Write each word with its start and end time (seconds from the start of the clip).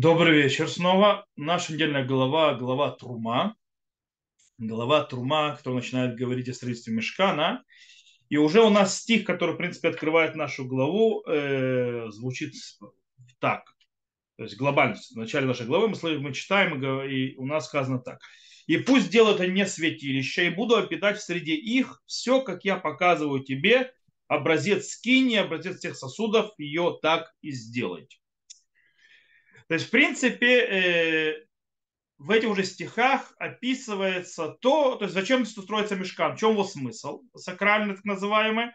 Добрый 0.00 0.42
вечер 0.42 0.68
снова. 0.68 1.26
Наша 1.34 1.72
недельная 1.72 2.04
глава, 2.04 2.54
глава 2.54 2.92
Трума. 2.92 3.56
Глава 4.56 5.02
Трума, 5.02 5.56
кто 5.58 5.74
начинает 5.74 6.14
говорить 6.14 6.48
о 6.48 6.54
строительстве 6.54 6.94
Мешкана. 6.94 7.64
И 8.28 8.36
уже 8.36 8.62
у 8.62 8.70
нас 8.70 8.96
стих, 8.96 9.24
который, 9.24 9.56
в 9.56 9.58
принципе, 9.58 9.88
открывает 9.88 10.36
нашу 10.36 10.66
главу, 10.66 11.24
э, 11.26 12.10
звучит 12.10 12.54
так. 13.40 13.64
То 14.36 14.44
есть 14.44 14.56
глобально. 14.56 14.94
В 14.94 15.16
начале 15.16 15.48
нашей 15.48 15.66
главы 15.66 15.88
мы, 15.88 16.18
мы 16.20 16.32
читаем, 16.32 16.80
и 17.04 17.34
у 17.34 17.44
нас 17.44 17.66
сказано 17.66 17.98
так. 17.98 18.20
«И 18.68 18.76
пусть 18.76 19.10
делают 19.10 19.40
они 19.40 19.64
святилища, 19.64 20.42
и 20.42 20.50
буду 20.50 20.76
опитать 20.76 21.20
среди 21.20 21.56
их 21.56 22.04
все, 22.06 22.40
как 22.40 22.64
я 22.64 22.76
показываю 22.76 23.42
тебе, 23.42 23.92
образец 24.28 24.90
скини, 24.90 25.34
образец 25.34 25.80
тех 25.80 25.96
сосудов, 25.96 26.52
ее 26.56 27.00
так 27.02 27.34
и 27.42 27.50
сделайте». 27.50 28.18
То 29.68 29.74
есть, 29.74 29.86
в 29.86 29.90
принципе, 29.90 30.60
э, 30.60 31.44
в 32.16 32.30
этих 32.30 32.48
уже 32.48 32.64
стихах 32.64 33.34
описывается 33.38 34.56
то, 34.60 34.96
то 34.96 35.04
есть 35.04 35.14
зачем 35.14 35.44
строится 35.44 35.94
мешкан, 35.94 36.34
в 36.34 36.40
чем 36.40 36.52
его 36.52 36.64
смысл, 36.64 37.20
сакральный 37.36 37.94
так 37.94 38.04
называемый, 38.04 38.72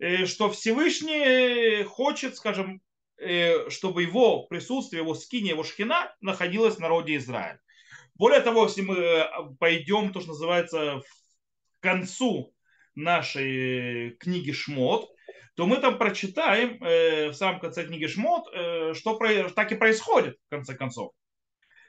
э, 0.00 0.26
что 0.26 0.50
Всевышний 0.50 1.84
хочет, 1.84 2.36
скажем, 2.36 2.82
э, 3.16 3.70
чтобы 3.70 4.02
его 4.02 4.46
присутствие, 4.48 5.02
его 5.02 5.14
скиния, 5.14 5.52
его 5.52 5.62
шхина 5.62 6.12
находилось 6.20 6.74
в 6.74 6.80
народе 6.80 7.16
Израиля. 7.16 7.60
Более 8.16 8.40
того, 8.40 8.64
если 8.64 8.82
мы 8.82 9.56
пойдем, 9.60 10.12
то, 10.12 10.20
что 10.20 10.30
называется, 10.30 11.02
к 11.78 11.82
концу 11.82 12.52
нашей 12.96 14.16
книги 14.18 14.50
Шмот, 14.50 15.08
то 15.58 15.66
мы 15.66 15.78
там 15.78 15.98
прочитаем 15.98 16.80
э, 16.84 17.30
в 17.30 17.34
самом 17.34 17.58
конце 17.58 17.84
книги 17.84 18.06
Шмот, 18.06 18.46
э, 18.54 18.94
что 18.94 19.16
про, 19.16 19.50
так 19.50 19.72
и 19.72 19.74
происходит 19.74 20.36
в 20.46 20.50
конце 20.50 20.76
концов. 20.76 21.10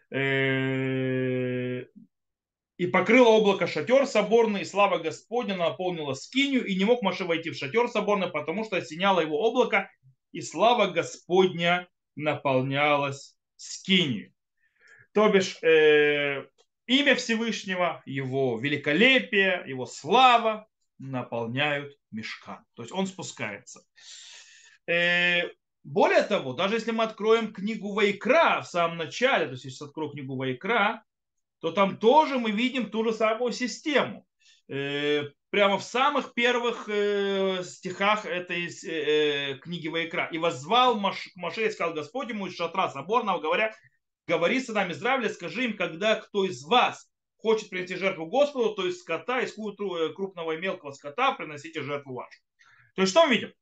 Э, 0.10 1.84
и 2.78 2.88
покрыло 2.88 3.28
облако 3.28 3.68
шатер 3.68 4.08
соборный, 4.08 4.62
и 4.62 4.66
слава 4.66 4.98
Господня 4.98 5.56
наполнила 5.56 6.16
скинию, 6.16 6.66
и 6.66 6.76
не 6.76 6.84
мог 6.84 7.04
Маше 7.04 7.26
войти 7.26 7.52
в 7.52 7.58
шатер 7.58 7.90
соборный, 7.90 8.32
потому 8.32 8.66
что 8.66 8.78
осеняло 8.78 9.20
его 9.20 9.40
облако, 9.40 9.88
и 10.32 10.42
слава 10.42 10.88
Господня 10.88 11.88
наполнялась 12.16 13.38
скинию. 13.56 14.34
То 15.14 15.30
бишь, 15.30 15.62
э, 15.62 16.44
имя 16.88 17.14
Всевышнего, 17.14 18.02
его 18.08 18.58
великолепие, 18.58 19.64
его 19.68 19.86
слава 19.86 20.68
наполняют 20.98 21.99
мешкан. 22.12 22.64
То 22.76 22.84
есть 22.84 22.94
он 22.94 23.08
спускается. 23.08 23.82
Э, 24.88 25.44
более 25.84 26.24
того, 26.24 26.54
даже 26.54 26.76
если 26.76 26.92
мы 26.92 27.04
откроем 27.04 27.54
книгу 27.54 27.94
Вайкра 27.94 28.62
в 28.62 28.68
самом 28.68 28.98
начале, 28.98 29.46
то 29.46 29.54
есть 29.54 29.66
если 29.66 29.86
открою 29.86 30.12
книгу 30.12 30.36
Вайкра, 30.36 31.04
то 31.60 31.72
там 31.72 31.98
тоже 31.98 32.40
мы 32.40 32.52
видим 32.52 32.90
ту 32.90 33.04
же 33.04 33.14
самую 33.14 33.52
систему. 33.52 34.26
Э, 34.68 35.24
прямо 35.50 35.78
в 35.78 35.84
самых 35.84 36.34
первых 36.34 36.88
э, 36.88 37.64
стихах 37.64 38.26
этой 38.26 38.68
книги 39.60 39.88
Вайкра. 39.88 40.30
«И 40.32 40.38
воззвал 40.38 41.00
Маше 41.00 41.66
и 41.66 41.72
сказал 41.72 41.94
Господь 41.94 42.30
ему 42.30 42.48
из 42.48 42.56
шатра 42.56 42.90
соборного, 42.90 43.40
говоря, 43.40 43.76
говори 44.28 44.60
сынам 44.62 44.92
Израиля, 44.92 45.30
скажи 45.30 45.66
им, 45.66 45.76
когда 45.76 46.16
кто 46.16 46.46
из 46.46 46.64
вас 46.64 47.10
хочет 47.40 47.70
принести 47.70 47.96
жертву 47.96 48.26
Господу, 48.26 48.76
то 48.76 48.86
есть 48.86 49.00
скота, 49.00 49.42
из 49.42 49.54
э, 49.58 50.14
крупного 50.14 50.54
и 50.54 50.58
мелкого 50.58 50.92
скота 50.92 51.32
приносите 51.34 51.82
жертву 51.82 52.14
вашу. 52.14 52.40
То 52.96 53.02
есть 53.02 53.12
что 53.12 53.26
мы 53.26 53.36
видим? 53.36 53.54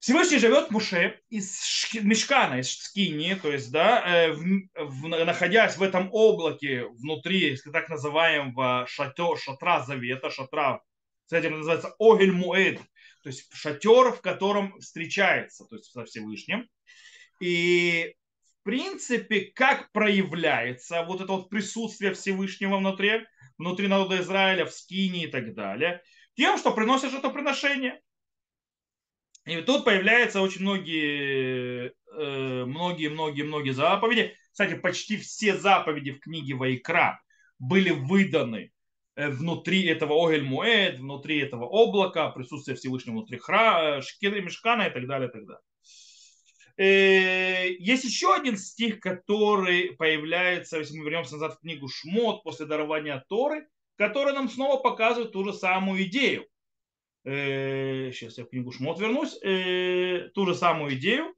Всевышний 0.00 0.38
живет 0.38 0.70
Муше 0.70 1.20
из 1.28 1.60
мешкана, 1.94 2.60
из 2.60 2.74
скини, 2.74 3.34
то 3.34 3.52
есть, 3.52 3.70
да, 3.70 4.02
э, 4.06 4.32
в, 4.32 4.42
в, 4.74 5.08
находясь 5.08 5.76
в 5.76 5.82
этом 5.82 6.08
облаке 6.10 6.86
внутри 6.86 7.56
так 7.70 7.88
называемого 7.88 8.86
шатер, 8.88 9.38
шатра 9.38 9.84
завета, 9.84 10.30
шатра, 10.30 10.82
с 11.26 11.32
этим 11.32 11.58
называется 11.58 11.94
Огель 11.98 12.32
Муэд, 12.32 12.78
то 13.22 13.28
есть 13.28 13.54
шатер, 13.54 14.12
в 14.12 14.22
котором 14.22 14.78
встречается, 14.80 15.66
то 15.66 15.76
есть 15.76 15.92
со 15.92 16.04
Всевышним. 16.06 16.66
И 17.40 18.14
принципе, 18.62 19.52
как 19.54 19.90
проявляется 19.92 21.02
вот 21.04 21.20
это 21.20 21.32
вот 21.32 21.50
присутствие 21.50 22.14
Всевышнего 22.14 22.76
внутри, 22.76 23.26
внутри 23.58 23.88
народа 23.88 24.20
Израиля, 24.20 24.66
в 24.66 24.72
Скине 24.72 25.24
и 25.24 25.26
так 25.26 25.54
далее, 25.54 26.02
тем, 26.34 26.58
что 26.58 26.72
приносишь 26.72 27.12
это 27.12 27.30
приношение. 27.30 28.00
И 29.46 29.60
тут 29.62 29.84
появляются 29.84 30.40
очень 30.42 30.62
многие, 30.62 31.92
э, 32.16 32.64
многие, 32.64 33.08
многие, 33.08 33.42
многие 33.42 33.70
заповеди. 33.72 34.34
Кстати, 34.52 34.74
почти 34.74 35.16
все 35.16 35.56
заповеди 35.56 36.12
в 36.12 36.20
книге 36.20 36.54
Вайкра 36.54 37.20
были 37.58 37.90
выданы 37.90 38.72
э, 39.16 39.28
внутри 39.30 39.84
этого 39.86 40.14
Огель 40.26 40.44
Муэд, 40.44 40.98
внутри 40.98 41.38
этого 41.40 41.64
облака, 41.64 42.30
присутствие 42.30 42.76
Всевышнего 42.76 43.14
внутри 43.14 43.38
храма, 43.38 44.02
Шкиры 44.02 44.42
Мешкана 44.42 44.82
и 44.82 44.90
так 44.90 45.06
далее, 45.06 45.28
и 45.28 45.32
так 45.32 45.46
далее. 45.46 45.62
Э, 46.80 47.74
есть 47.78 48.04
еще 48.04 48.34
один 48.34 48.56
стих, 48.56 49.00
который 49.00 49.94
появляется, 49.96 50.78
если 50.78 50.96
мы 50.96 51.04
вернемся 51.04 51.34
назад 51.34 51.56
в 51.56 51.60
книгу 51.60 51.88
Шмот 51.88 52.42
после 52.42 52.64
дарования 52.64 53.22
Торы, 53.28 53.68
который 53.96 54.32
нам 54.32 54.48
снова 54.48 54.80
показывает 54.80 55.30
ту 55.30 55.44
же 55.44 55.52
самую 55.52 56.04
идею. 56.04 56.46
Сейчас 57.22 58.38
э, 58.38 58.40
я 58.40 58.46
в 58.46 58.48
книгу 58.48 58.72
Шмот 58.72 58.98
вернусь. 58.98 59.38
Э, 59.42 60.30
ту 60.32 60.46
же 60.46 60.54
самую 60.54 60.94
идею 60.94 61.34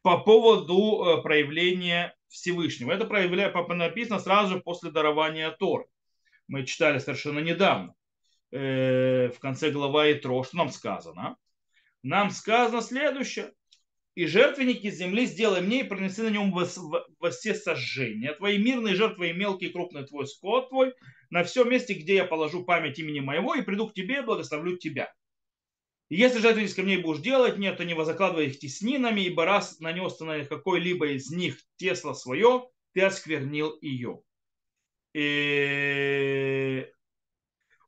по 0.00 0.16
поводу 0.16 1.20
проявления 1.22 2.16
Всевышнего. 2.28 2.90
Это 2.90 3.04
проявляет, 3.04 3.54
написано 3.68 4.18
сразу 4.18 4.62
после 4.62 4.90
дарования 4.90 5.50
Торы. 5.50 5.84
Мы 6.48 6.64
читали 6.64 7.00
совершенно 7.00 7.40
недавно. 7.40 7.94
В 8.50 9.34
конце 9.40 9.70
главы 9.70 10.12
Итро, 10.12 10.42
что 10.42 10.56
нам 10.56 10.70
сказано? 10.70 11.36
Нам 12.02 12.30
сказано 12.30 12.80
следующее 12.80 13.52
и 14.20 14.26
жертвенники 14.26 14.90
земли 14.90 15.24
сделай 15.24 15.62
мне 15.62 15.80
и 15.80 15.82
принеси 15.82 16.20
на 16.20 16.28
нем 16.28 16.52
во, 16.52 16.66
во 17.18 17.30
все 17.30 17.54
сожжения. 17.54 18.34
Твои 18.34 18.58
мирные 18.58 18.94
жертвы 18.94 19.30
и 19.30 19.32
мелкие 19.32 19.70
крупные 19.70 20.04
твой 20.04 20.26
скот 20.26 20.68
твой 20.68 20.92
на 21.30 21.42
всем 21.42 21.70
месте, 21.70 21.94
где 21.94 22.16
я 22.16 22.26
положу 22.26 22.62
память 22.62 22.98
имени 22.98 23.20
моего 23.20 23.54
и 23.54 23.62
приду 23.62 23.88
к 23.88 23.94
тебе 23.94 24.18
и 24.18 24.22
благословлю 24.22 24.76
тебя. 24.76 25.10
И 26.10 26.16
если 26.16 26.38
жертвенник 26.38 26.68
из 26.68 26.74
камней 26.74 26.98
будешь 26.98 27.22
делать, 27.22 27.56
нет, 27.56 27.78
то 27.78 27.84
не 27.86 27.94
возакладывай 27.94 28.48
их 28.48 28.58
теснинами, 28.58 29.22
ибо 29.22 29.46
раз 29.46 29.80
нанес 29.80 30.20
на 30.20 30.44
какой-либо 30.44 31.12
из 31.12 31.30
них 31.30 31.56
тесло 31.76 32.12
свое, 32.12 32.68
ты 32.92 33.00
осквернил 33.00 33.78
ее. 33.80 34.20
И... 35.14 36.86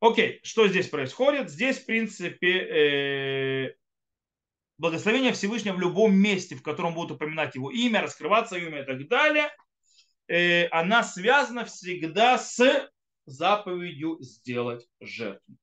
Окей, 0.01 0.41
что 0.45 0.67
здесь 0.67 0.89
происходит? 0.89 1.51
Здесь, 1.51 1.77
в 1.77 1.85
принципе, 1.85 2.59
э, 2.59 3.75
благословение 4.83 5.33
Всевышнего 5.33 5.77
в 5.77 5.81
любом 5.81 6.13
месте, 6.13 6.57
в 6.57 6.63
котором 6.63 6.95
будут 6.95 7.13
упоминать 7.13 7.55
его 7.55 7.71
имя, 7.71 8.03
раскрываться 8.03 8.57
имя 8.57 8.83
и 8.83 8.85
так 8.85 9.07
далее, 9.07 9.49
э, 10.27 10.67
она 10.67 11.05
связана 11.05 11.65
всегда 11.65 12.37
с 12.37 12.91
заповедью 13.25 14.19
сделать 14.21 14.85
жертву. 15.01 15.57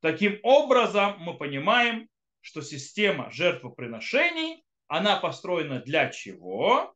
Таким 0.00 0.38
образом, 0.42 1.16
мы 1.18 1.38
понимаем, 1.38 2.10
что 2.42 2.60
система 2.60 3.30
жертвоприношений, 3.30 4.62
она 4.86 5.16
построена 5.16 5.80
для 5.80 6.10
чего? 6.10 6.94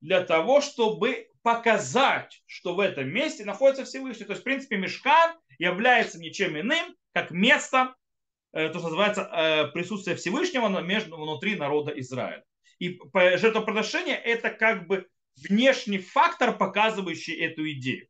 Для 0.00 0.24
того, 0.24 0.60
чтобы 0.60 1.28
показать, 1.42 2.42
что 2.46 2.74
в 2.74 2.80
этом 2.80 3.08
месте 3.08 3.44
находится 3.44 3.84
Всевышний. 3.84 4.26
То 4.26 4.32
есть, 4.32 4.40
в 4.42 4.44
принципе, 4.44 4.76
мешкан 4.76 5.36
является 5.58 6.18
ничем 6.18 6.58
иным, 6.58 6.96
как 7.12 7.30
место, 7.30 7.94
Э, 7.94 8.05
Э, 8.56 8.70
то, 8.70 8.78
что 8.78 8.88
называется 8.88 9.28
э, 9.30 9.66
присутствие 9.72 10.16
Всевышнего 10.16 10.80
между, 10.80 11.18
внутри 11.18 11.56
народа 11.56 11.92
Израиля. 12.00 12.42
И 12.78 12.98
жертвоприношение– 13.14 14.16
это 14.24 14.48
как 14.48 14.86
бы 14.86 15.06
внешний 15.46 15.98
фактор, 15.98 16.56
показывающий 16.56 17.34
эту 17.34 17.70
идею. 17.72 18.08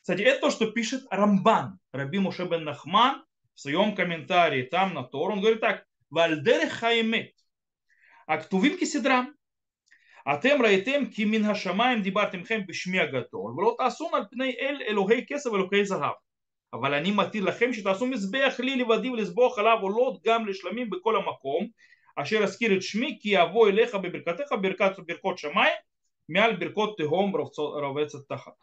Кстати, 0.00 0.22
это 0.22 0.40
то, 0.40 0.50
что 0.50 0.66
пишет 0.72 1.04
Рамбан, 1.10 1.78
Раби 1.92 2.18
Мушебен 2.18 2.64
Нахман, 2.64 3.24
в 3.54 3.60
своем 3.60 3.94
комментарии 3.94 4.64
там 4.64 4.94
на 4.94 5.04
Тор, 5.04 5.30
он 5.30 5.40
говорит 5.40 5.60
так, 5.60 5.84
«Вальдер 6.10 6.68
хаймет, 6.68 7.32
актувим 8.26 8.76
кисидрам, 8.76 9.32
а 10.24 10.38
тем 10.38 10.60
раитем 10.60 11.08
ки 11.08 11.22
мин 11.22 11.44
хашамаем 11.44 12.02
дибартим 12.02 12.44
хэм 12.44 12.66
бишмя 12.66 13.06
гадол, 13.06 13.54
врот 13.54 13.78
асун 13.78 14.12
аль 14.12 14.28
пней 14.28 14.56
эль 14.58 14.82
элухей 14.90 15.24
кесов 15.24 15.54
элухей 15.54 15.84
загав». 15.84 16.18
אבל 16.73 16.93
אני 16.93 17.11
מתיר 17.11 17.43
לכם 17.43 17.73
שתעשו 17.73 18.05
מזבח 18.05 18.55
לי 18.59 18.75
לבדי 18.75 19.09
ולסבוח 19.09 19.59
עליו 19.59 19.77
עולות 19.81 20.23
גם 20.25 20.47
לשלמים 20.47 20.89
בכל 20.89 21.15
המקום 21.15 21.67
אשר 22.15 22.43
אזכיר 22.43 22.77
את 22.77 22.81
שמי 22.83 23.17
כי 23.21 23.29
יבוא 23.29 23.69
אליך 23.69 23.95
בברכתך 23.95 24.51
ברכת 24.61 24.99
ברכות 25.07 25.37
שמיים 25.37 25.73
מעל 26.29 26.55
биркот 26.55 26.97
тегом 26.97 27.35
ровецет 27.35 28.27
тахат. 28.27 28.53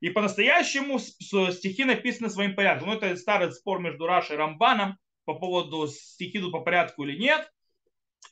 И 0.00 0.10
по-настоящему 0.10 0.98
стихи 0.98 1.84
написаны 1.84 2.28
своим 2.28 2.56
порядком. 2.56 2.88
Ну, 2.88 2.94
это 2.94 3.14
старый 3.16 3.52
спор 3.52 3.78
между 3.78 4.04
Рашей 4.04 4.34
и 4.34 4.38
Рамбаном 4.38 4.98
по 5.24 5.34
поводу 5.34 5.86
стихи 5.86 6.38
идут 6.38 6.50
по 6.50 6.60
порядку 6.60 7.04
или 7.04 7.16
нет. 7.16 7.48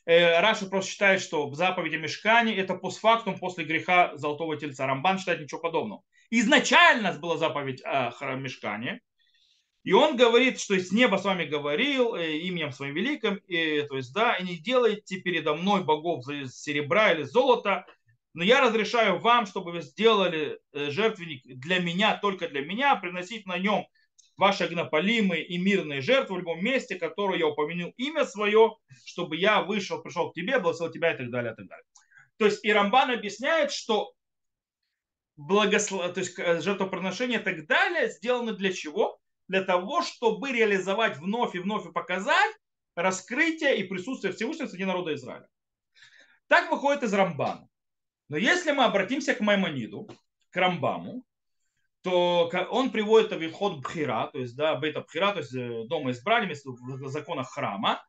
Э, 0.04 0.40
Раша 0.40 0.66
просто 0.66 0.90
считает, 0.90 1.20
что 1.20 1.52
заповедь 1.54 1.94
о 1.94 1.98
мешкане 1.98 2.56
это 2.56 2.74
постфактум 2.74 3.38
после 3.38 3.64
греха 3.64 4.16
золотого 4.16 4.56
тельца. 4.56 4.86
Рамбан 4.86 5.18
считает 5.18 5.40
ничего 5.40 5.60
подобного. 5.60 6.02
Изначально 6.30 7.12
была 7.12 7.36
заповедь 7.36 7.82
о 7.84 8.12
мешкане, 8.36 9.00
и 9.86 9.92
он 9.92 10.16
говорит, 10.16 10.60
что 10.60 10.76
с 10.76 10.90
неба 10.90 11.16
с 11.16 11.24
вами 11.24 11.44
говорил 11.44 12.16
э, 12.16 12.38
именем 12.38 12.72
своим 12.72 12.94
великим, 12.94 13.36
и, 13.46 13.82
то 13.82 13.96
есть, 13.96 14.12
да, 14.12 14.34
и 14.34 14.42
не 14.42 14.56
делайте 14.56 15.20
передо 15.20 15.54
мной 15.54 15.84
богов 15.84 16.28
из 16.28 16.60
серебра 16.60 17.12
или 17.12 17.22
золота, 17.22 17.86
но 18.34 18.42
я 18.42 18.60
разрешаю 18.60 19.20
вам, 19.20 19.46
чтобы 19.46 19.70
вы 19.70 19.82
сделали 19.82 20.58
э, 20.72 20.90
жертвенник 20.90 21.42
для 21.46 21.78
меня, 21.78 22.16
только 22.16 22.48
для 22.48 22.62
меня, 22.62 22.96
приносить 22.96 23.46
на 23.46 23.58
нем 23.58 23.86
ваши 24.36 24.64
огнополимые 24.64 25.44
и 25.44 25.58
мирные 25.58 26.00
жертвы 26.00 26.36
в 26.36 26.38
любом 26.40 26.62
месте, 26.62 26.96
которое 26.96 27.38
я 27.38 27.46
упомянул 27.46 27.92
имя 27.96 28.24
свое, 28.24 28.76
чтобы 29.04 29.36
я 29.36 29.62
вышел, 29.62 30.02
пришел 30.02 30.30
к 30.30 30.34
тебе, 30.34 30.58
благословил 30.58 30.92
тебя 30.92 31.14
и 31.14 31.16
так 31.16 31.30
далее, 31.30 31.52
и 31.52 31.56
так 31.56 31.66
далее. 31.66 31.84
То 32.38 32.44
есть 32.46 32.60
Ирамбан 32.64 33.10
объясняет, 33.10 33.72
что 33.72 34.12
благослов... 35.36 36.12
то 36.12 36.20
есть 36.20 36.38
э, 36.38 36.60
жертвоприношения 36.60 37.38
и 37.38 37.42
так 37.42 37.66
далее 37.66 38.10
сделаны 38.10 38.52
для 38.52 38.72
чего? 38.72 39.18
для 39.48 39.62
того, 39.62 40.02
чтобы 40.02 40.52
реализовать 40.52 41.18
вновь 41.18 41.54
и 41.54 41.58
вновь 41.58 41.86
и 41.86 41.92
показать 41.92 42.54
раскрытие 42.94 43.78
и 43.78 43.84
присутствие 43.84 44.32
Всевышнего 44.32 44.66
среди 44.66 44.84
народа 44.84 45.14
Израиля. 45.14 45.48
Так 46.48 46.70
выходит 46.70 47.02
из 47.02 47.12
Рамбана. 47.12 47.68
Но 48.28 48.36
если 48.36 48.72
мы 48.72 48.84
обратимся 48.84 49.34
к 49.34 49.40
Маймониду, 49.40 50.08
к 50.50 50.56
Рамбаму, 50.56 51.24
то 52.06 52.48
он 52.70 52.92
приводит 52.92 53.32
в 53.32 53.40
Вильхот 53.40 53.80
Бхира, 53.80 54.30
то 54.32 54.38
есть 54.38 54.54
да, 54.54 54.76
Бейта 54.76 55.00
Бхира, 55.00 55.32
то 55.32 55.40
есть 55.40 55.52
э, 55.52 55.88
дома 55.88 56.12
избрания, 56.12 56.54
в 56.64 57.08
законах 57.08 57.50
храма, 57.50 58.00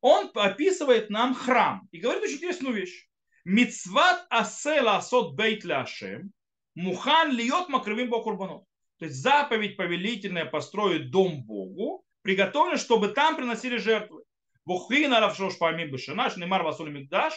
он 0.00 0.30
описывает 0.34 1.10
нам 1.10 1.34
храм 1.34 1.88
и 1.90 1.98
говорит 1.98 2.22
очень 2.22 2.36
интересную 2.36 2.76
вещь. 2.76 3.08
Мицват 3.44 4.24
асела 4.30 4.98
асот 4.98 5.34
бейт 5.34 5.64
ляшем, 5.64 6.30
мухан 6.76 7.32
льет 7.32 7.68
макровим 7.68 8.08
бокурбанот. 8.08 8.62
То 9.00 9.06
есть 9.06 9.16
заповедь 9.16 9.76
повелительная 9.76 10.44
построить 10.44 11.10
дом 11.10 11.42
Богу, 11.42 12.04
приготовлен, 12.22 12.78
чтобы 12.78 13.08
там 13.08 13.34
приносили 13.34 13.78
жертвы. 13.78 14.22
Бухина 14.64 15.18
равшош 15.18 15.58
памим 15.58 15.90
бешенаш, 15.90 16.36
немар 16.36 16.62
васули 16.62 16.92
мигдаш, 16.92 17.34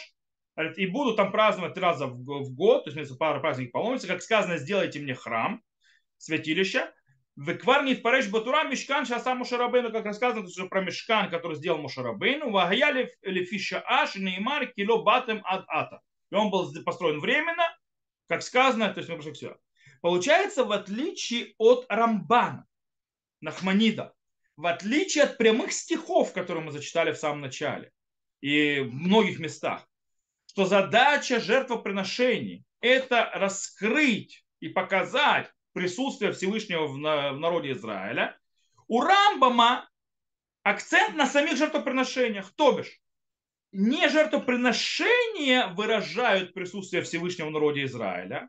и 0.76 0.86
буду 0.86 1.16
там 1.16 1.32
праздновать 1.32 1.74
три 1.74 1.82
раза 1.82 2.06
в 2.06 2.54
год, 2.54 2.84
то 2.84 2.90
есть 2.92 3.18
пары 3.18 3.40
праздников 3.40 3.72
паломницы, 3.72 4.06
как 4.06 4.22
сказано, 4.22 4.58
сделайте 4.58 5.00
мне 5.00 5.16
храм, 5.16 5.60
святилище, 6.18 6.92
в 7.36 7.52
Кварнит 7.56 8.02
Пареш 8.02 8.28
Батура 8.28 8.64
Мешкан 8.64 9.06
Шаса 9.06 9.34
Мушарабейну, 9.34 9.90
как 9.90 10.04
рассказано 10.04 10.48
что 10.48 10.68
про 10.68 10.82
Мешкан, 10.82 11.30
который 11.30 11.56
сделал 11.56 11.78
Мушарабейну, 11.78 12.50
Вагаяли 12.50 13.12
Лефиша 13.22 13.82
Аш, 13.86 14.14
Неймар, 14.14 14.66
Кило 14.72 15.02
Батем 15.02 15.42
Ад 15.44 15.64
Ата. 15.68 16.00
И 16.30 16.34
он 16.34 16.50
был 16.50 16.72
построен 16.84 17.18
временно, 17.18 17.64
как 18.28 18.42
сказано, 18.42 18.92
то 18.92 18.98
есть 18.98 19.10
мы 19.10 19.16
пошли 19.16 19.32
все. 19.32 19.56
Получается, 20.00 20.64
в 20.64 20.70
отличие 20.70 21.54
от 21.58 21.86
Рамбана, 21.88 22.66
Нахманида, 23.40 24.14
в 24.56 24.66
отличие 24.66 25.24
от 25.24 25.36
прямых 25.36 25.72
стихов, 25.72 26.32
которые 26.32 26.64
мы 26.64 26.70
зачитали 26.70 27.12
в 27.12 27.18
самом 27.18 27.40
начале 27.40 27.90
и 28.40 28.80
в 28.80 28.92
многих 28.92 29.40
местах, 29.40 29.88
что 30.46 30.66
задача 30.66 31.40
жертвоприношений– 31.40 32.64
это 32.80 33.28
раскрыть 33.34 34.44
и 34.60 34.68
показать 34.68 35.50
присутствие 35.74 36.32
Всевышнего 36.32 36.86
в 36.86 36.96
народе 36.96 37.72
Израиля, 37.72 38.38
у 38.88 39.02
Рамбама 39.02 39.90
акцент 40.62 41.14
на 41.14 41.26
самих 41.26 41.58
жертвоприношениях. 41.58 42.50
То 42.54 42.72
бишь, 42.72 43.00
не 43.72 44.08
жертвоприношения 44.08 45.66
выражают 45.68 46.54
присутствие 46.54 47.02
Всевышнего 47.02 47.48
в 47.48 47.52
народе 47.52 47.84
Израиля, 47.84 48.48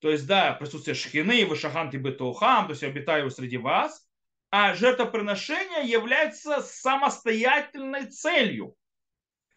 то 0.00 0.10
есть, 0.10 0.26
да, 0.26 0.52
присутствие 0.52 0.94
шхины, 0.94 1.46
вышахант 1.46 1.94
и 1.94 1.98
бетухам, 1.98 2.66
то 2.66 2.70
есть 2.70 2.82
я 2.82 2.88
обитаю 2.88 3.30
среди 3.30 3.56
вас, 3.56 4.06
а 4.50 4.74
жертвоприношение 4.74 5.88
является 5.88 6.62
самостоятельной 6.62 8.06
целью, 8.06 8.76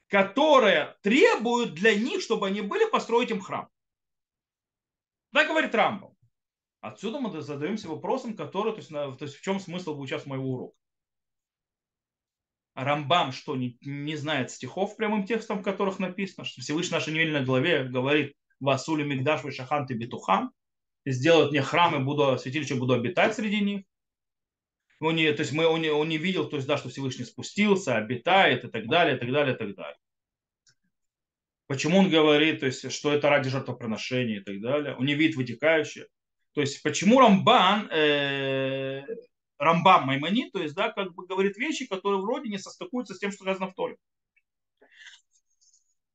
которая 0.07 0.97
требует 1.01 1.73
для 1.73 1.95
них, 1.95 2.21
чтобы 2.21 2.47
они 2.47 2.61
были 2.61 2.89
построить 2.89 3.31
им 3.31 3.39
храм. 3.39 3.69
Так 5.31 5.47
говорит 5.47 5.73
Рамбам. 5.73 6.10
Отсюда 6.81 7.19
мы 7.19 7.41
задаемся 7.41 7.87
вопросом, 7.87 8.35
который, 8.35 8.73
то 8.73 8.79
есть, 8.79 8.89
на, 8.89 9.15
то 9.15 9.25
есть 9.25 9.37
в 9.37 9.41
чем 9.41 9.59
смысл 9.59 9.95
будет 9.95 10.09
сейчас 10.09 10.25
моего 10.25 10.51
урока. 10.51 10.75
Рамбам 12.73 13.31
что, 13.31 13.55
не, 13.55 13.77
не 13.81 14.15
знает 14.15 14.49
стихов 14.49 14.95
прямым 14.95 15.25
текстом, 15.25 15.59
в 15.59 15.63
которых 15.63 15.99
написано, 15.99 16.43
что 16.43 16.61
Всевышний 16.61 16.95
нашей 16.95 17.13
недельной 17.13 17.45
главе 17.45 17.83
говорит, 17.83 18.33
Васули 18.59 19.03
Мигдаш 19.03 19.43
Вишахан 19.43 19.85
Бетухам, 19.85 20.51
сделают 21.05 21.51
мне 21.51 21.61
храм 21.61 21.95
и 21.95 22.03
буду, 22.03 22.37
святилище 22.39 22.75
буду 22.75 22.93
обитать 22.93 23.35
среди 23.35 23.61
них. 23.61 23.85
Он 24.99 25.15
не, 25.15 25.31
то 25.33 25.41
есть 25.41 25.51
мы, 25.51 25.67
он, 25.67 25.81
не, 25.81 25.89
он 25.91 26.09
не 26.09 26.17
видел, 26.17 26.49
то 26.49 26.55
есть, 26.55 26.67
да, 26.67 26.77
что 26.77 26.89
Всевышний 26.89 27.25
спустился, 27.25 27.97
обитает 27.97 28.63
и 28.63 28.69
так 28.69 28.87
далее, 28.87 29.17
и 29.17 29.19
так 29.19 29.31
далее, 29.31 29.55
и 29.55 29.57
так 29.57 29.75
далее. 29.75 29.97
Почему 31.67 31.99
он 31.99 32.09
говорит, 32.09 32.59
то 32.61 32.65
есть, 32.65 32.91
что 32.91 33.11
это 33.11 33.29
ради 33.29 33.49
жертвоприношения 33.49 34.39
и 34.39 34.43
так 34.43 34.59
далее. 34.61 34.95
Он 34.95 35.05
не 35.05 35.15
видит 35.15 35.37
вытекающее. 35.37 36.07
То 36.53 36.61
есть, 36.61 36.83
почему 36.83 37.19
Рамбан, 37.19 37.87
э, 37.91 39.03
Рамбам 39.57 40.07
Маймони, 40.07 40.49
то 40.51 40.61
есть, 40.61 40.75
да, 40.75 40.91
как 40.91 41.13
бы 41.13 41.25
говорит 41.25 41.57
вещи, 41.57 41.87
которые 41.87 42.21
вроде 42.21 42.49
не 42.49 42.57
состыкуются 42.57 43.13
с 43.13 43.19
тем, 43.19 43.31
что 43.31 43.43
сказано 43.43 43.67
в 43.67 43.75
Торе. 43.75 43.97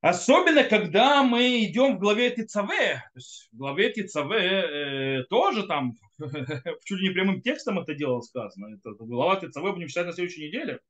Особенно, 0.01 0.63
когда 0.63 1.23
мы 1.23 1.65
идем 1.65 1.97
в 1.97 1.99
главе 1.99 2.31
Тицаве. 2.31 3.03
То 3.13 3.19
есть 3.19 3.49
в 3.51 3.57
главе 3.57 3.93
Тицаве 3.93 4.39
э, 4.39 5.25
тоже 5.25 5.67
там 5.67 5.95
чуть 6.85 7.01
ли 7.01 7.09
не 7.09 7.15
прямым 7.15 7.41
текстом 7.41 7.79
это 7.79 7.95
дело 7.95 8.21
сказано. 8.21 8.77
Это 8.77 8.91
глава 9.01 9.41
Тицаве 9.41 9.73
будем 9.73 9.89
читать 9.89 10.07
на 10.07 10.13
следующей 10.13 10.47
неделе. 10.47 10.81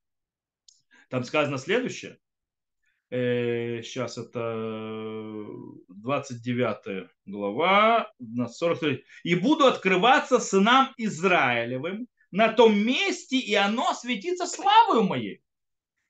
Там 1.08 1.24
сказано 1.24 1.56
следующее. 1.56 2.18
Э, 3.10 3.82
сейчас 3.82 4.18
это 4.18 5.46
29 5.88 7.08
глава, 7.26 8.12
43. 8.18 9.04
«И 9.24 9.34
буду 9.34 9.66
открываться 9.66 10.38
сынам 10.38 10.92
Израилевым 10.96 12.08
на 12.30 12.52
том 12.52 12.76
месте, 12.78 13.36
и 13.38 13.54
оно 13.54 13.90
осветится 13.90 14.46
славою 14.46 15.04
моей» 15.04 15.42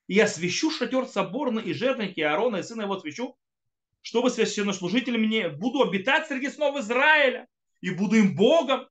и 0.07 0.15
я 0.15 0.27
свящу 0.27 0.71
шатер 0.71 1.07
соборный 1.07 1.63
и 1.63 1.73
жертвенники 1.73 2.21
Аарона 2.21 2.57
и 2.57 2.63
сына 2.63 2.83
его 2.83 2.99
свящу, 2.99 3.37
чтобы 4.03 4.31
священнослужители 4.31 5.17
мне 5.17 5.49
буду 5.49 5.83
обитать 5.83 6.29
среди 6.29 6.49
снов 6.49 6.79
Израиля 6.79 7.49
и 7.81 7.91
буду 7.91 8.17
им 8.17 8.37
Богом. 8.37 8.89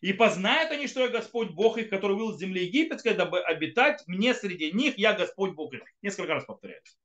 И 0.00 0.12
познают 0.12 0.70
они, 0.70 0.86
что 0.86 1.00
я 1.00 1.08
Господь 1.08 1.50
Бог 1.50 1.78
их, 1.78 1.88
который 1.88 2.16
вывел 2.16 2.32
с 2.32 2.38
земли 2.38 2.64
египетской, 2.64 3.14
дабы 3.14 3.40
обитать 3.40 4.02
мне 4.06 4.34
среди 4.34 4.72
них, 4.72 4.98
я 4.98 5.14
Господь 5.14 5.52
Бог 5.52 5.72
их. 5.74 5.82
Несколько 6.02 6.34
раз 6.34 6.44
повторяется. 6.44 6.96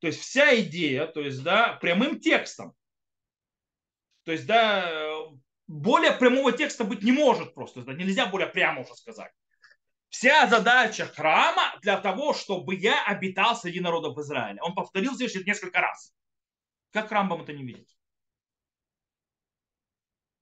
То 0.00 0.08
есть 0.08 0.20
вся 0.20 0.58
идея, 0.60 1.06
то 1.06 1.20
есть, 1.20 1.42
да, 1.42 1.78
прямым 1.80 2.20
текстом. 2.20 2.74
То 4.24 4.32
есть, 4.32 4.46
да, 4.46 5.08
более 5.66 6.12
прямого 6.12 6.52
текста 6.52 6.84
быть 6.84 7.02
не 7.02 7.12
может 7.12 7.54
просто. 7.54 7.82
Да, 7.82 7.92
нельзя 7.92 8.26
более 8.26 8.48
прямо 8.48 8.82
уже 8.82 8.94
сказать. 8.94 9.32
Вся 10.08 10.46
задача 10.46 11.06
храма 11.06 11.78
для 11.82 11.98
того, 11.98 12.34
чтобы 12.34 12.74
я 12.74 13.04
обитал 13.04 13.56
среди 13.56 13.80
народов 13.80 14.18
Израиля. 14.18 14.62
Он 14.62 14.74
повторил 14.74 15.14
здесь 15.14 15.34
несколько 15.44 15.80
раз. 15.80 16.14
Как 16.92 17.10
Рамбам 17.10 17.42
это 17.42 17.52
не 17.52 17.64
видит? 17.64 17.88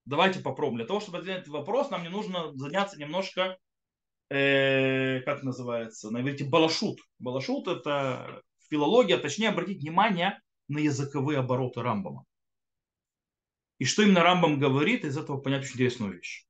Давайте 0.07 0.41
попробуем. 0.41 0.77
Для 0.79 0.87
того, 0.87 1.01
чтобы 1.01 1.19
ответить 1.19 1.43
этот 1.43 1.53
вопрос, 1.53 1.91
нам 1.91 2.03
не 2.03 2.11
нужно 2.11 2.53
заняться 2.55 2.99
немножко, 2.99 3.59
э, 4.29 5.21
как 5.21 5.43
называется, 5.43 6.11
на 6.11 6.23
балашут. 6.45 7.01
Балашут 7.19 7.69
это 7.69 8.43
филология, 8.69 9.19
точнее 9.19 9.49
обратить 9.49 9.81
внимание 9.81 10.41
на 10.69 10.79
языковые 10.79 11.39
обороты 11.39 11.83
Рамбама. 11.83 12.25
И 13.79 13.85
что 13.85 14.03
именно 14.03 14.23
Рамбам 14.23 14.59
говорит, 14.59 15.05
из 15.05 15.17
этого 15.17 15.39
понять 15.39 15.63
очень 15.63 15.73
интересную 15.73 16.15
вещь, 16.15 16.47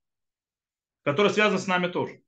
которая 1.03 1.33
связана 1.33 1.59
с 1.59 1.67
нами 1.67 1.89
тоже. 1.89 2.21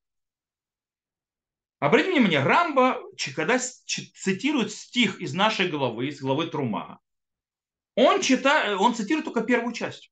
Обратите 1.78 2.12
внимание, 2.12 2.42
Рамба, 2.42 3.02
когда 3.34 3.58
цитирует 3.58 4.72
стих 4.72 5.20
из 5.20 5.34
нашей 5.34 5.68
главы, 5.68 6.08
из 6.08 6.20
главы 6.20 6.46
Трума, 6.46 7.00
он, 7.94 8.22
читает, 8.22 8.78
он 8.80 8.94
цитирует 8.94 9.26
только 9.26 9.42
первую 9.42 9.74
часть. 9.74 10.10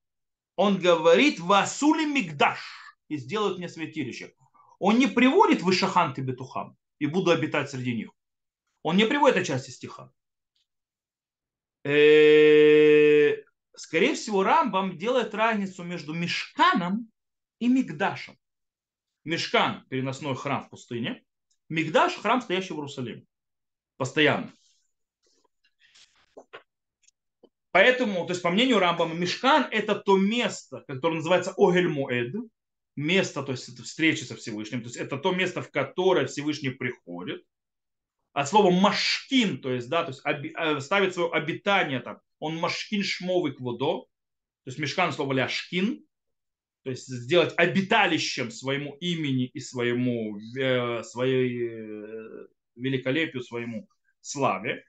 Он 0.57 0.79
говорит 0.79 1.41
«Васули 1.41 2.05
мигдаш» 2.05 2.61
и 3.09 3.17
сделают 3.17 3.59
мне 3.59 3.69
святилище. 3.69 4.35
Он 4.79 4.99
не 4.99 5.07
приводит 5.07 5.63
«Вышаханты 5.63 6.23
бетухам» 6.23 6.77
и 6.99 7.07
буду 7.07 7.31
обитать 7.31 7.71
среди 7.71 7.95
них. 7.95 8.11
Он 8.83 8.97
не 8.97 9.07
приводит 9.07 9.37
эту 9.37 9.47
часть 9.47 9.73
стиха. 9.73 10.13
Э, 11.85 13.37
скорее 13.77 14.15
всего, 14.15 14.43
Рамбам 14.43 14.97
делает 14.97 15.35
разницу 15.35 15.83
между 15.83 16.15
Мешканом 16.15 17.11
и 17.59 17.69
Мигдашем. 17.69 18.39
Мешкан– 19.25 19.85
переносной 19.89 20.37
храм 20.37 20.63
в 20.63 20.71
пустыне– 20.71 21.25
Мигдаш– 21.69 22.15
храм, 22.23 22.41
стоящий 22.43 22.75
в 22.75 22.77
Иерусалиме. 22.77 23.25
Постоянно. 23.97 24.53
Поэтому, 27.75 28.25
то 28.25 28.31
есть 28.35 28.41
по 28.41 28.51
мнению 28.51 28.79
Рамбама, 28.79 29.17
Мешкан 29.17 29.67
это 29.73 29.97
то 29.97 30.17
место, 30.17 30.85
которое 30.87 31.17
называется 31.17 31.53
Огель 31.57 31.89
место, 32.95 33.43
то 33.43 33.51
есть 33.51 33.69
это 33.69 33.83
встреча 33.83 34.25
со 34.25 34.37
Всевышним, 34.37 34.83
то 34.83 34.87
есть 34.87 34.97
это 34.97 35.19
то 35.19 35.33
место, 35.33 35.61
в 35.61 35.73
которое 35.73 36.29
Всевышний 36.29 36.71
приходит. 36.71 37.43
От 38.33 38.49
слова 38.49 38.71
машкин, 38.71 39.61
то 39.61 39.73
есть, 39.73 39.89
да, 39.89 40.05
то 40.05 40.13
есть 40.13 40.23
э, 40.57 40.79
ставит 40.79 41.15
свое 41.15 41.33
обитание 41.33 41.99
там, 41.99 42.21
он 42.39 42.59
машкин 42.59 43.03
шмовый 43.03 43.53
кводо, 43.55 44.03
то 44.03 44.07
есть 44.67 44.79
мешкан 44.79 45.13
слово 45.13 45.33
ляшкин, 45.33 46.01
то 46.85 46.91
есть 46.91 47.09
сделать 47.09 47.55
обиталищем 47.57 48.53
своему 48.53 48.97
имени 49.01 49.47
и 49.47 49.59
своему 49.59 50.39
э, 50.57 51.03
своей 51.03 51.71
э, 51.71 52.47
великолепию, 52.77 53.43
своему 53.43 53.89
славе. 54.21 54.85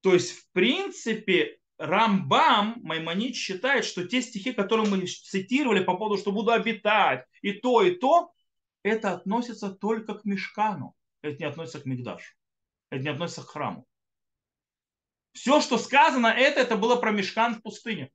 То 0.00 0.14
есть, 0.14 0.30
в 0.30 0.50
принципе, 0.52 1.59
Рамбам, 1.80 2.74
Маймонид 2.82 3.34
считает, 3.34 3.86
что 3.86 4.06
те 4.06 4.20
стихи, 4.20 4.52
которые 4.52 4.86
мы 4.86 5.06
цитировали 5.06 5.82
по 5.82 5.96
поводу, 5.96 6.20
что 6.20 6.30
буду 6.30 6.52
обитать, 6.52 7.24
и 7.40 7.52
то, 7.52 7.80
и 7.80 7.94
то, 7.94 8.32
это 8.82 9.14
относится 9.14 9.70
только 9.70 10.14
к 10.14 10.26
Мешкану. 10.26 10.94
Это 11.22 11.38
не 11.38 11.46
относится 11.46 11.80
к 11.80 11.86
Мигдашу. 11.86 12.34
Это 12.90 13.02
не 13.02 13.08
относится 13.08 13.42
к 13.42 13.48
храму. 13.48 13.86
Все, 15.32 15.62
что 15.62 15.78
сказано, 15.78 16.26
это, 16.26 16.60
это 16.60 16.76
было 16.76 16.96
про 16.96 17.12
Мешкан 17.12 17.54
в 17.54 17.62
пустыне. 17.62 18.10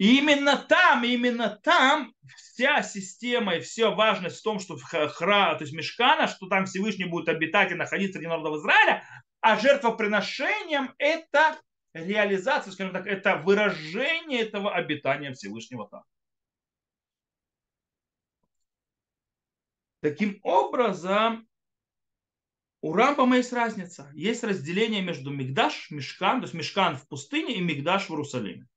И 0.00 0.16
именно 0.16 0.56
там, 0.56 1.04
именно 1.04 1.60
там 1.62 2.14
вся 2.34 2.82
система 2.82 3.56
и 3.56 3.60
вся 3.60 3.90
важность 3.90 4.38
в 4.38 4.42
том, 4.42 4.58
что 4.58 4.78
в 4.78 4.82
хра, 4.82 5.54
то 5.56 5.62
есть 5.62 5.74
Мешкана, 5.74 6.26
что 6.26 6.48
там 6.48 6.64
Всевышний 6.64 7.04
будет 7.04 7.28
обитать 7.28 7.70
и 7.70 7.74
находиться 7.74 8.14
среди 8.14 8.26
народов 8.26 8.60
Израиля, 8.60 9.04
а 9.42 9.58
жертвоприношением 9.58 10.94
это 10.96 11.60
реализация, 11.92 12.72
скажем 12.72 12.94
так, 12.94 13.06
это 13.06 13.36
выражение 13.36 14.40
этого 14.40 14.74
обитания 14.74 15.34
Всевышнего 15.34 15.86
там. 15.86 16.02
Таким 20.00 20.40
образом, 20.42 21.46
у 22.80 22.94
Рамбама 22.94 23.36
есть 23.36 23.52
разница. 23.52 24.10
Есть 24.14 24.44
разделение 24.44 25.02
между 25.02 25.30
Мигдаш, 25.30 25.90
Мешкан, 25.90 26.40
то 26.40 26.44
есть 26.44 26.54
Мешкан 26.54 26.96
в 26.96 27.06
пустыне 27.06 27.56
и 27.56 27.60
Мигдаш 27.60 28.06
в 28.06 28.12
Иерусалиме 28.12 28.69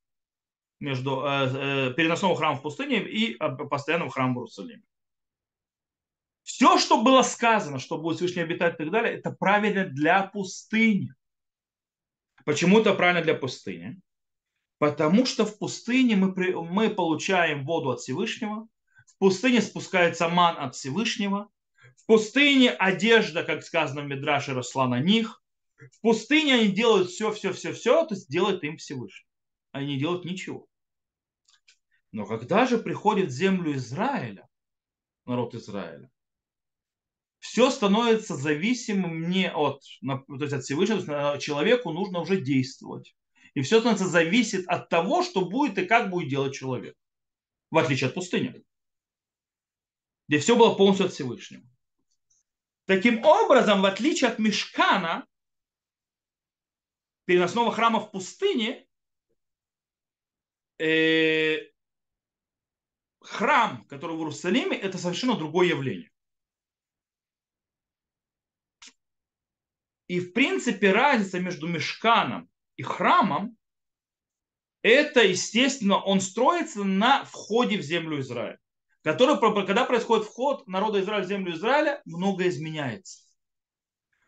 между 0.84 1.24
э, 1.26 1.28
э, 1.28 1.94
переносного 1.94 2.36
храма 2.36 2.58
в 2.58 2.62
пустыне 2.62 3.02
и 3.02 3.36
э, 3.40 3.50
постоянного 3.70 4.12
храма 4.12 4.34
в 4.34 4.38
Иерусалиме. 4.40 4.84
Все, 6.44 6.78
что 6.78 7.02
было 7.02 7.22
сказано, 7.22 7.80
что 7.80 7.98
будет 7.98 8.18
Всевышний 8.18 8.42
обитать 8.42 8.76
и 8.76 8.78
так 8.78 8.92
далее, 8.92 9.14
это 9.14 9.32
правильно 9.32 9.86
для 9.86 10.24
пустыни. 10.24 11.14
Почему 12.44 12.82
это 12.82 12.94
правильно 12.94 13.22
для 13.22 13.34
пустыни? 13.34 14.02
Потому 14.78 15.26
что 15.26 15.46
в 15.46 15.58
пустыне 15.58 16.18
мы, 16.18 16.34
мы 16.64 16.90
получаем 16.90 17.64
воду 17.64 17.92
от 17.92 18.02
Всевышнего, 18.02 18.68
в 19.06 19.18
пустыне 19.20 19.62
спускается 19.62 20.28
ман 20.28 20.58
от 20.60 20.76
Всевышнего, 20.76 21.50
в 21.96 22.06
пустыне 22.06 22.72
одежда, 22.72 23.44
как 23.44 23.64
сказано 23.64 24.02
в 24.02 24.08
Медраше, 24.08 24.54
росла 24.54 24.90
на 24.90 25.00
них, 25.00 25.42
в 25.78 26.02
пустыне 26.02 26.56
они 26.56 26.68
делают 26.68 27.10
все, 27.10 27.32
все, 27.32 27.54
все, 27.54 27.72
все, 27.72 28.06
то 28.06 28.16
есть 28.16 28.30
делает 28.30 28.66
им 28.66 28.76
Всевышний. 28.76 29.28
Они 29.72 29.94
не 29.94 30.00
делают 30.00 30.26
ничего. 30.26 30.68
Но 32.14 32.28
когда 32.28 32.68
же 32.68 32.78
приходит 32.78 33.30
в 33.30 33.34
землю 33.34 33.74
Израиля, 33.74 34.48
народ 35.26 35.56
Израиля, 35.56 36.12
все 37.40 37.72
становится 37.72 38.36
зависимым 38.36 39.30
не 39.30 39.52
от, 39.52 39.82
то 40.02 40.38
есть 40.40 40.54
от 40.54 40.64
Всевышнего, 40.64 41.02
то 41.02 41.34
есть 41.34 41.46
человеку 41.46 41.92
нужно 41.92 42.20
уже 42.20 42.40
действовать. 42.40 43.16
И 43.56 43.64
все 43.64 43.80
становится 43.80 44.08
зависит 44.08 44.68
от 44.68 44.90
того, 44.90 45.24
что 45.24 45.50
будет 45.50 45.80
и 45.80 45.88
как 45.88 46.12
будет 46.12 46.30
делать 46.30 46.54
человек. 46.54 46.96
В 47.72 47.80
отличие 47.80 48.10
от 48.10 48.14
пустыни, 48.14 48.64
где 50.28 50.38
все 50.38 50.56
было 50.56 50.76
полностью 50.76 51.08
от 51.08 51.14
Всевышнего. 51.14 51.64
Таким 52.86 53.26
образом, 53.26 53.82
в 53.82 53.86
отличие 53.86 54.30
от 54.30 54.38
Мешкана, 54.38 55.26
переносного 57.26 57.72
храма 57.72 58.00
в 58.00 58.12
пустыне, 58.12 58.88
э, 60.78 61.73
храм, 63.24 63.86
который 63.86 64.16
в 64.16 64.20
Иерусалиме, 64.20 64.78
это 64.78 64.98
совершенно 64.98 65.36
другое 65.36 65.68
явление. 65.68 66.12
И 70.08 70.20
в 70.20 70.34
принципе 70.34 70.92
разница 70.92 71.40
между 71.40 71.68
мешканом 71.68 72.50
и 72.76 72.84
храмом, 72.84 73.58
это, 74.82 75.24
естественно, 75.24 75.98
он 75.98 76.20
строится 76.20 76.84
на 76.84 77.24
входе 77.24 77.78
в 77.78 77.82
землю 77.82 78.20
Израиля. 78.20 78.60
Который, 79.02 79.40
когда 79.66 79.86
происходит 79.86 80.26
вход 80.26 80.68
народа 80.68 81.02
Израиля 81.02 81.24
в 81.24 81.28
землю 81.28 81.54
Израиля, 81.54 82.02
многое 82.06 82.50
изменяется. 82.50 83.24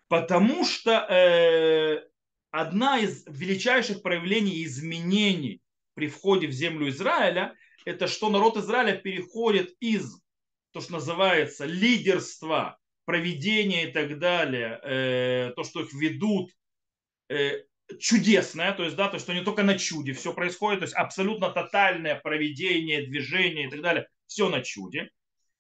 Потому 0.08 0.66
что 0.66 0.92
э, 0.92 2.08
одна 2.52 3.00
из 3.00 3.26
величайших 3.28 4.02
проявлений 4.02 4.64
изменений 4.64 5.62
при 5.94 6.08
входе 6.08 6.48
в 6.48 6.52
землю 6.52 6.90
Израиля 6.90 7.56
это 7.86 8.08
что 8.08 8.30
народ 8.30 8.58
Израиля 8.58 8.98
переходит 8.98 9.74
из 9.80 10.20
то, 10.72 10.82
что 10.82 10.94
называется 10.94 11.66
лидерства, 11.66 12.78
проведения 13.06 13.88
и 13.88 13.92
так 13.92 14.20
далее, 14.20 14.80
э, 14.84 15.54
то, 15.56 15.64
что 15.64 15.82
их 15.82 15.94
ведут, 15.94 16.52
э, 17.30 17.64
чудесное, 18.00 18.74
то 18.74 18.84
есть, 18.84 18.96
да, 18.96 19.08
то, 19.08 19.20
что 19.20 19.34
не 19.34 19.42
только 19.42 19.64
на 19.64 19.78
чуде 19.78 20.14
все 20.14 20.34
происходит, 20.34 20.80
то 20.80 20.86
есть 20.86 20.96
абсолютно 20.96 21.50
тотальное 21.50 22.16
проведение, 22.16 23.06
движение 23.06 23.68
и 23.68 23.70
так 23.70 23.82
далее, 23.82 24.08
все 24.26 24.50
на 24.50 24.62
чуде. 24.62 25.12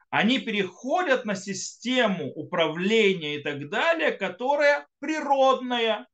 Они 0.09 0.39
переходят 0.39 1.25
на 1.25 1.35
систему 1.35 2.31
управления 2.31 3.35
и 3.35 3.43
так 3.43 3.69
далее, 3.69 4.11
которая 4.11 4.87
природная, 4.99 6.07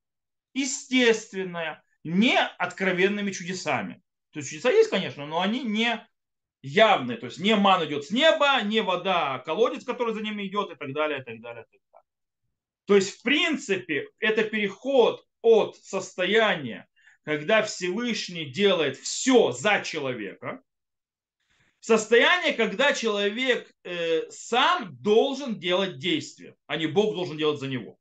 естественная, 0.54 1.82
не 2.04 2.38
откровенными 2.38 3.32
чудесами. 3.32 4.02
То 4.32 4.40
есть 4.40 4.50
чудеса 4.50 4.70
есть, 4.70 4.90
конечно, 4.90 5.26
но 5.26 5.42
они 5.42 5.64
не 5.64 6.08
явные. 6.62 7.18
То 7.18 7.28
есть 7.28 7.40
не 7.40 7.56
ман 7.56 7.86
идет 7.86 8.06
с 8.06 8.12
неба, 8.12 8.62
не 8.62 8.82
вода, 8.82 9.36
а 9.36 9.40
колодец, 9.40 9.84
который 9.84 10.14
за 10.14 10.22
ними 10.22 10.48
идет 10.48 10.72
и 10.72 10.76
так 10.76 10.94
далее, 10.94 11.22
и 11.22 11.24
так 11.24 11.42
далее, 11.42 11.66
и 11.70 11.78
так 11.78 11.82
далее. 11.92 12.06
То 12.86 12.96
есть, 12.96 13.20
в 13.20 13.22
принципе, 13.22 14.08
это 14.20 14.44
переход 14.44 15.26
от 15.42 15.76
состояния, 15.78 16.88
когда 17.24 17.62
Всевышний 17.62 18.46
делает 18.46 18.98
все 18.98 19.52
за 19.52 19.82
человека, 19.84 20.62
состояние, 21.80 22.54
когда 22.54 22.94
человек 22.94 23.72
э, 23.84 24.30
сам 24.30 24.96
должен 24.98 25.60
делать 25.60 26.00
действия, 26.00 26.56
а 26.68 26.78
не 26.78 26.88
Бог 26.88 27.16
должен 27.16 27.38
делать 27.38 27.60
за 27.60 27.68
него. 27.68 27.98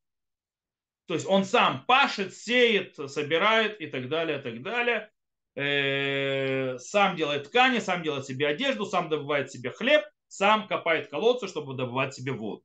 То 1.07 1.15
есть 1.15 1.27
он 1.27 1.45
сам 1.45 1.85
пашет, 1.87 2.37
сеет, 2.37 2.95
собирает 3.11 3.81
и 3.81 3.89
так 3.89 4.09
далее, 4.09 4.39
и 4.39 4.43
так 4.43 4.63
далее. 4.63 5.10
Э, 5.57 6.79
сам 6.79 7.17
делает 7.17 7.49
ткани, 7.49 7.81
сам 7.81 8.03
делает 8.03 8.27
себе 8.27 8.47
одежду, 8.47 8.87
сам 8.87 9.09
добывает 9.09 9.51
себе 9.51 9.71
хлеб, 9.71 10.05
сам 10.29 10.69
копает 10.69 11.11
колодцы, 11.11 11.49
чтобы 11.49 11.75
добывать 11.75 12.15
себе 12.15 12.33
воду. 12.33 12.65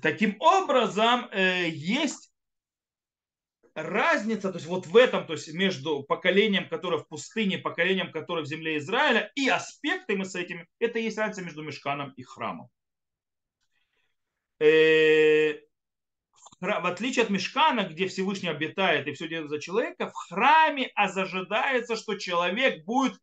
Таким 0.00 0.36
образом, 0.40 1.28
э, 1.32 1.68
есть 1.68 2.32
разница, 3.74 4.50
то 4.50 4.56
есть 4.56 4.66
вот 4.66 4.86
в 4.86 4.96
этом, 4.96 5.26
то 5.26 5.34
есть 5.34 5.52
между 5.52 6.02
поколением, 6.02 6.68
которое 6.68 6.98
в 6.98 7.08
пустыне, 7.08 7.58
поколением, 7.58 8.10
которое 8.10 8.42
в 8.42 8.48
земле 8.48 8.78
Израиля, 8.78 9.30
и 9.34 9.48
аспектами 9.48 10.24
с 10.24 10.34
этим, 10.34 10.66
это 10.78 10.98
есть 10.98 11.18
разница 11.18 11.42
между 11.42 11.62
мешканом 11.62 12.12
и 12.12 12.22
храмом. 12.22 12.70
Э, 14.58 15.60
в 16.60 16.86
отличие 16.86 17.24
от 17.24 17.30
мешкана, 17.30 17.82
где 17.82 18.08
Всевышний 18.08 18.48
обитает 18.48 19.06
и 19.06 19.12
все 19.12 19.28
делает 19.28 19.50
за 19.50 19.60
человека, 19.60 20.08
в 20.08 20.14
храме 20.14 20.90
а 20.94 21.08
что 21.08 22.16
человек 22.16 22.84
будет, 22.84 23.20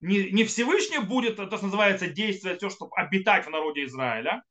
не, 0.00 0.30
не 0.30 0.44
Всевышний 0.44 0.98
будет, 0.98 1.38
это 1.38 1.62
называется, 1.62 2.08
действовать 2.08 2.58
все, 2.58 2.70
чтобы 2.70 2.96
обитать 2.96 3.46
в 3.46 3.50
народе 3.50 3.84
Израиля, 3.84 4.42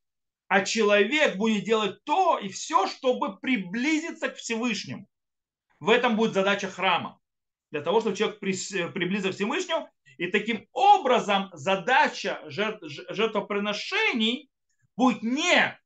а 0.47 0.63
человек 0.63 1.38
будет 1.38 1.63
делать 1.63 2.03
то 2.03 2.38
и 2.38 2.50
все, 2.50 2.85
чтобы 2.88 3.39
приблизиться 3.39 4.29
к 4.29 4.35
Всевышнему. 4.35 5.07
В 5.79 5.89
этом 5.89 6.15
будет 6.15 6.33
задача 6.33 6.69
храма. 6.69 7.19
Для 7.71 7.81
того, 7.81 8.00
чтобы 8.00 8.15
человек 8.15 8.39
приблизился 8.39 9.31
к 9.31 9.35
Всевышнему. 9.35 9.89
И 10.17 10.27
таким 10.27 10.67
образом 10.71 11.50
задача 11.53 12.41
жертвоприношений 12.47 14.50
будет 14.95 15.24
не 15.24 15.77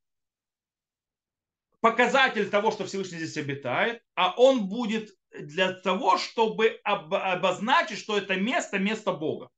показатель 1.81 2.50
того, 2.50 2.71
что 2.71 2.86
Всевышний 2.86 3.17
здесь 3.17 3.38
обитает, 3.38 4.03
а 4.15 4.33
он 4.36 4.67
будет 4.67 5.15
для 5.31 5.74
того, 5.74 6.17
чтобы 6.17 6.79
обозначить, 6.83 8.00
что 8.00 8.17
это 8.17 8.36
место– 8.36 8.77
место 8.79 9.13
Бога. 9.13 9.50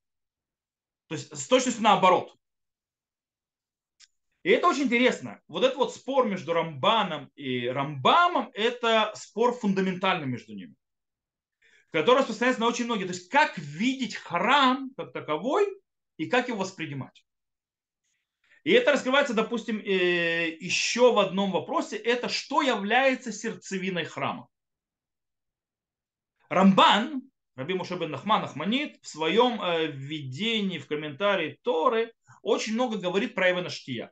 То 1.08 1.16
есть 1.16 1.36
с 1.36 1.48
точностью 1.48 1.84
наоборот. 1.84 2.36
И 4.44 4.50
это 4.50 4.68
очень 4.68 4.84
интересно. 4.84 5.40
Вот 5.48 5.64
этот 5.64 5.78
вот 5.78 5.94
спор 5.94 6.28
между 6.28 6.54
Рамбаном 6.54 7.30
и 7.36 7.68
Рамбамом, 7.68 8.50
это 8.54 9.12
спор 9.16 9.54
фундаментальный 9.54 10.26
между 10.26 10.54
ними, 10.54 10.76
который 11.92 12.20
распространяется 12.20 12.62
на 12.62 12.68
очень 12.68 12.86
многие. 12.86 13.06
То 13.06 13.14
есть 13.14 13.30
как 13.30 13.58
видеть 13.58 14.16
храм 14.16 14.92
как 14.98 15.14
таковой 15.14 15.68
и 16.18 16.26
как 16.28 16.48
его 16.48 16.60
воспринимать. 16.60 17.24
И 18.64 18.72
это 18.72 18.92
раскрывается, 18.92 19.34
допустим, 19.34 19.80
э, 19.80 20.50
еще 20.60 21.14
в 21.14 21.20
одном 21.20 21.52
вопросе. 21.52 21.98
Это 21.98 22.30
что 22.30 22.62
является 22.62 23.32
сердцевиной 23.32 24.06
храма. 24.06 24.48
Рамбан, 26.50 27.24
Раби 27.56 27.74
Мушабен 27.74 28.12
Нахман 28.12 28.44
Ахманит, 28.44 29.00
в 29.02 29.08
своем 29.08 29.62
э, 29.62 29.88
введении 29.88 30.78
в 30.78 30.88
комментарии 30.88 31.58
Торы 31.64 32.14
очень 32.44 32.74
много 32.74 32.98
говорит 32.98 33.36
про. 33.36 33.50
Эвена 33.50 33.70
Штия 33.70 34.12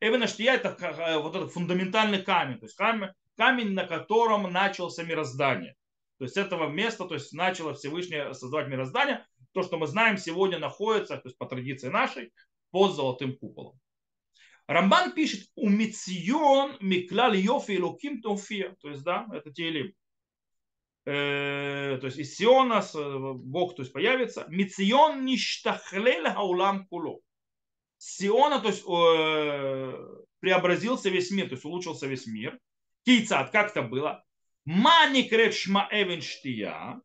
это 0.00 0.76
э, 0.80 1.18
вот 1.18 1.36
этот 1.36 1.52
фундаментальный 1.52 2.22
камень, 2.22 2.58
то 2.58 2.66
есть 2.66 2.76
камень, 2.76 3.10
камень, 3.36 3.72
на 3.72 3.86
котором 3.86 4.52
начался 4.52 5.04
мироздание. 5.04 5.74
То 6.18 6.24
есть 6.24 6.34
с 6.34 6.38
этого 6.38 6.68
места, 6.68 7.04
то 7.04 7.14
есть 7.14 7.32
начало 7.32 7.74
Всевышнее 7.74 8.34
создавать 8.34 8.68
мироздание. 8.68 9.24
То, 9.52 9.62
что 9.62 9.78
мы 9.78 9.86
знаем, 9.86 10.18
сегодня 10.18 10.58
находится, 10.58 11.16
то 11.16 11.28
есть 11.28 11.38
по 11.38 11.46
традиции 11.46 11.88
нашей, 11.88 12.32
под 12.76 12.94
золотым 12.94 13.34
куполом. 13.38 13.80
Рамбан 14.66 15.12
пишет 15.12 15.48
у 15.54 15.70
Мицион 15.70 16.76
Миклал 16.80 17.32
Йофи 17.32 17.72
и 17.72 17.78
Луким 17.78 18.20
Тофия. 18.20 18.76
То 18.82 18.90
есть, 18.90 19.02
да, 19.02 19.26
это 19.32 19.50
Телим. 19.50 19.94
Э, 21.06 21.96
то 21.98 22.06
есть 22.06 22.18
из 22.18 22.36
Сиона 22.36 22.84
Бог 23.34 23.76
то 23.76 23.82
есть, 23.82 23.94
появится. 23.94 24.44
Мицион 24.48 25.24
ништахлель 25.24 26.28
хаулам 26.28 26.86
куло. 26.88 27.20
Сиона, 27.96 28.60
то 28.60 28.68
есть 28.68 28.84
э, 28.86 30.24
преобразился 30.40 31.08
весь 31.08 31.30
мир, 31.30 31.48
то 31.48 31.54
есть 31.54 31.64
улучшился 31.64 32.06
весь 32.06 32.26
мир. 32.26 32.60
Кейцат, 33.06 33.52
как 33.52 33.70
это 33.70 33.80
было? 33.80 34.22
Маникрет 34.66 35.54
шма 35.54 35.88
эвен 35.90 36.20
штия. 36.20 37.00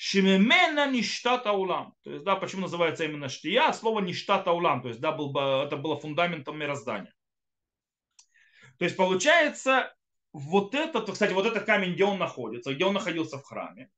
Шимемена 0.00 0.86
ништата 0.86 1.50
улам. 1.50 1.92
То 2.04 2.12
есть, 2.12 2.24
да, 2.24 2.36
почему 2.36 2.62
называется 2.62 3.04
именно 3.04 3.28
штия? 3.28 3.72
Слово 3.72 4.00
ништата 4.00 4.52
улам. 4.52 4.80
То 4.80 4.88
есть, 4.88 5.00
да, 5.00 5.10
был, 5.10 5.36
это 5.36 5.76
было 5.76 5.98
фундаментом 5.98 6.56
мироздания. 6.56 7.12
То 8.78 8.84
есть, 8.84 8.96
получается, 8.96 9.92
вот 10.32 10.76
этот, 10.76 11.10
кстати, 11.10 11.32
вот 11.32 11.46
этот 11.46 11.64
камень, 11.64 11.94
где 11.94 12.04
он 12.04 12.16
находится, 12.16 12.72
где 12.72 12.84
он 12.84 12.94
находился 12.94 13.38
в 13.38 13.42
храме, 13.42 13.90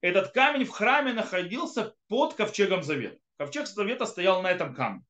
этот 0.00 0.32
камень 0.32 0.64
в 0.64 0.70
храме 0.70 1.12
находился 1.12 1.94
под 2.08 2.34
ковчегом 2.34 2.82
завета. 2.82 3.20
Ковчег 3.38 3.68
завета 3.68 4.06
стоял 4.06 4.42
на 4.42 4.50
этом 4.50 4.74
камне. 4.74 5.04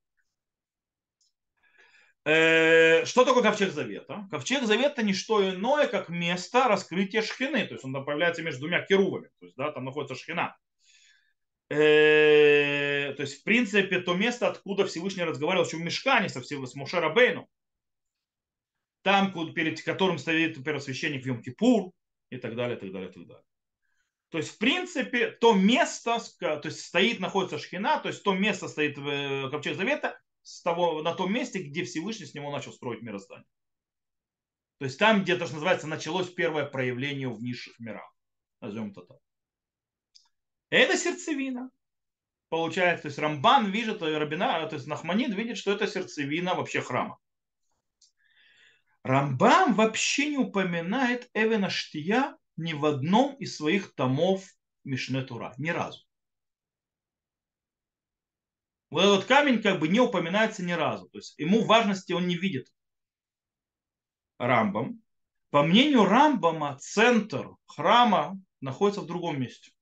Э, 2.24 3.04
что 3.04 3.24
такое 3.24 3.42
ковчег 3.42 3.72
завета? 3.72 4.26
Ковчег 4.30 4.64
завета 4.64 5.02
не 5.02 5.12
что 5.12 5.48
иное, 5.48 5.86
как 5.86 6.08
место 6.08 6.68
раскрытия 6.68 7.22
шхины. 7.22 7.66
То 7.66 7.74
есть 7.74 7.84
он 7.84 7.92
там 7.92 8.04
появляется 8.04 8.42
между 8.42 8.60
двумя 8.60 8.82
керувами. 8.82 9.28
То 9.40 9.46
есть 9.46 9.56
да, 9.56 9.70
там 9.72 9.84
находится 9.84 10.14
шхина. 10.14 10.56
Э, 11.68 13.12
то 13.14 13.22
есть, 13.22 13.40
в 13.40 13.44
принципе, 13.44 14.00
то 14.00 14.14
место, 14.14 14.48
откуда 14.48 14.86
Всевышний 14.86 15.24
разговаривал 15.24 15.66
еще 15.66 15.76
в 15.76 15.80
Мешкане 15.80 16.28
со 16.28 16.40
Всевышним, 16.40 16.66
с 16.66 16.74
Моше 16.74 17.00
Рабейну. 17.00 17.48
Там, 19.02 19.32
перед 19.52 19.82
которым 19.82 20.18
стоит 20.18 20.62
первосвященник 20.64 21.24
в 21.24 21.26
Йом-Кипур 21.26 21.90
и 22.30 22.38
так 22.38 22.56
далее, 22.56 22.78
так 22.78 22.90
далее, 22.90 23.10
так 23.10 23.26
далее. 23.26 23.44
То 24.30 24.38
есть, 24.38 24.54
в 24.54 24.58
принципе, 24.58 25.30
то 25.30 25.52
место, 25.52 26.18
то 26.40 26.60
есть 26.64 26.80
стоит, 26.80 27.20
находится 27.20 27.58
шхина, 27.58 28.00
то 28.00 28.08
есть 28.08 28.22
то 28.22 28.32
место 28.32 28.66
стоит 28.68 28.96
в 28.96 29.06
э, 29.06 29.50
ковчег 29.50 29.76
завета, 29.76 30.18
с 30.44 30.62
того, 30.62 31.02
на 31.02 31.14
том 31.14 31.32
месте, 31.32 31.62
где 31.62 31.84
Всевышний 31.84 32.26
с 32.26 32.34
него 32.34 32.52
начал 32.52 32.72
строить 32.72 33.02
мироздание. 33.02 33.48
То 34.78 34.84
есть 34.84 34.98
там, 34.98 35.22
где 35.22 35.36
то, 35.36 35.46
что 35.46 35.54
называется, 35.54 35.86
началось 35.86 36.30
первое 36.30 36.66
проявление 36.66 37.28
в 37.28 37.42
низших 37.42 37.78
мирах. 37.80 38.14
Назовем 38.60 38.90
это 38.90 39.02
так. 39.02 39.18
Это 40.70 40.96
сердцевина. 40.96 41.70
Получается, 42.50 43.02
то 43.02 43.08
есть 43.08 43.18
Рамбан 43.18 43.70
видит, 43.70 44.02
э, 44.02 44.18
Рабина, 44.18 44.66
то 44.66 44.76
есть 44.76 44.86
Нахманид 44.86 45.34
видит, 45.34 45.56
что 45.56 45.72
это 45.72 45.86
сердцевина 45.86 46.54
вообще 46.54 46.82
храма. 46.82 47.18
Рамбам 49.02 49.74
вообще 49.74 50.30
не 50.30 50.38
упоминает 50.38 51.28
Эвена 51.34 51.70
Штия 51.70 52.36
ни 52.56 52.74
в 52.74 52.84
одном 52.84 53.34
из 53.36 53.56
своих 53.56 53.94
томов 53.94 54.44
Мишне 54.84 55.22
Тура. 55.22 55.54
Ни 55.58 55.70
разу. 55.70 56.03
Вот 58.94 59.02
этот 59.02 59.24
камень 59.24 59.60
как 59.60 59.80
бы 59.80 59.88
не 59.88 59.98
упоминается 59.98 60.62
ни 60.62 60.70
разу. 60.70 61.08
То 61.08 61.18
есть 61.18 61.36
ему 61.36 61.64
важности 61.64 62.12
он 62.12 62.28
не 62.28 62.36
видит. 62.36 62.72
Рамбам. 64.38 65.02
По 65.50 65.64
мнению 65.64 66.04
Рамбама, 66.04 66.78
центр 66.80 67.48
храма 67.66 68.40
находится 68.60 69.00
в 69.00 69.06
другом 69.06 69.40
месте. 69.40 69.72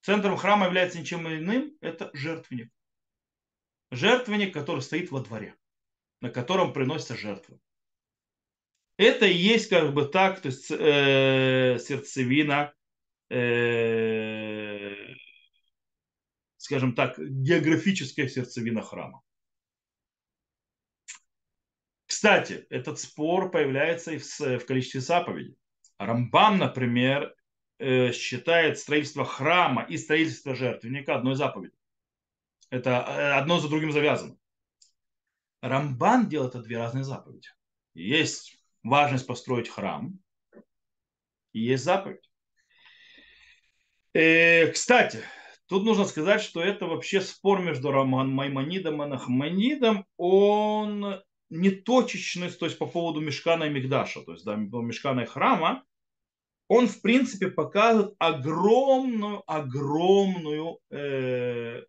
Центром 0.00 0.36
храма 0.36 0.66
является 0.66 0.98
ничем 0.98 1.28
иным, 1.28 1.72
это 1.80 2.10
жертвенник. 2.14 2.72
Жертвенник, 3.92 4.52
который 4.52 4.80
стоит 4.80 5.12
во 5.12 5.20
дворе, 5.20 5.54
на 6.20 6.30
котором 6.30 6.72
приносятся 6.72 7.16
жертвы. 7.16 7.60
Это 8.96 9.24
и 9.24 9.36
есть 9.36 9.68
как 9.68 9.94
бы 9.94 10.06
так, 10.06 10.40
то 10.40 10.46
есть 10.48 10.68
э, 10.68 11.78
сердцевина 11.78 12.74
э, 13.30 14.57
скажем 16.68 16.94
так, 16.94 17.18
географическая 17.18 18.28
сердцевина 18.28 18.82
храма. 18.82 19.22
Кстати, 22.04 22.66
этот 22.68 23.00
спор 23.00 23.50
появляется 23.50 24.12
и 24.12 24.18
в, 24.18 24.24
в 24.38 24.66
количестве 24.66 25.00
заповедей. 25.00 25.56
Рамбам, 25.98 26.58
например, 26.58 27.34
э, 27.78 28.12
считает 28.12 28.78
строительство 28.78 29.24
храма 29.24 29.82
и 29.84 29.96
строительство 29.96 30.54
жертвенника 30.54 31.14
одной 31.14 31.36
заповедью. 31.36 31.78
Это 32.68 32.90
э, 32.90 33.32
одно 33.32 33.60
за 33.60 33.70
другим 33.70 33.90
завязано. 33.90 34.36
Рамбан 35.62 36.28
делает 36.28 36.54
это 36.54 36.62
две 36.62 36.76
разные 36.76 37.04
заповеди. 37.04 37.48
Есть 37.94 38.62
важность 38.82 39.26
построить 39.26 39.70
храм, 39.70 40.20
и 41.54 41.60
есть 41.60 41.84
заповедь. 41.84 42.30
Э, 44.12 44.70
кстати, 44.70 45.24
Тут 45.68 45.84
нужно 45.84 46.06
сказать, 46.06 46.40
что 46.40 46.62
это 46.62 46.86
вообще 46.86 47.20
спор 47.20 47.60
между 47.60 47.90
Роман 47.90 48.30
Маймонидом 48.30 49.02
и 49.02 49.06
Нахманидом, 49.06 50.06
он 50.16 51.22
не 51.50 51.70
точечный, 51.70 52.50
то 52.50 52.64
есть 52.64 52.78
по 52.78 52.86
поводу 52.86 53.20
Мешкана 53.20 53.64
и 53.64 53.70
Мигдаша, 53.70 54.22
то 54.22 54.32
есть 54.32 54.46
да, 54.46 54.56
Мешкана 54.56 55.20
и 55.20 55.26
храма, 55.26 55.84
он 56.68 56.88
в 56.88 57.02
принципе 57.02 57.50
показывает 57.50 58.14
огромную, 58.18 59.42
огромную, 59.46 60.78
э, 60.90 61.82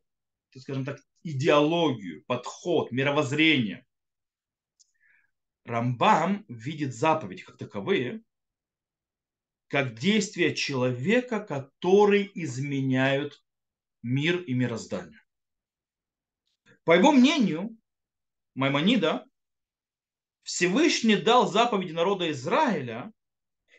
скажем 0.58 0.84
так, 0.84 1.00
идеологию, 1.24 2.26
подход, 2.28 2.92
мировоззрение. 2.92 3.86
Рамбам 5.64 6.44
видит 6.50 6.94
заповеди 6.94 7.44
как 7.44 7.58
таковые, 7.58 8.24
как 9.68 9.98
действия 9.98 10.54
человека, 10.54 11.40
которые 11.40 12.30
изменяют 12.42 13.42
мир 14.02 14.42
и 14.42 14.54
мироздание. 14.54 15.22
По 16.84 16.94
его 16.94 17.12
мнению, 17.12 17.78
Маймонида, 18.56 19.26
Всевышний 20.44 21.16
дал 21.16 21.48
заповеди 21.48 21.92
народа 21.92 22.32
Израиля, 22.32 23.12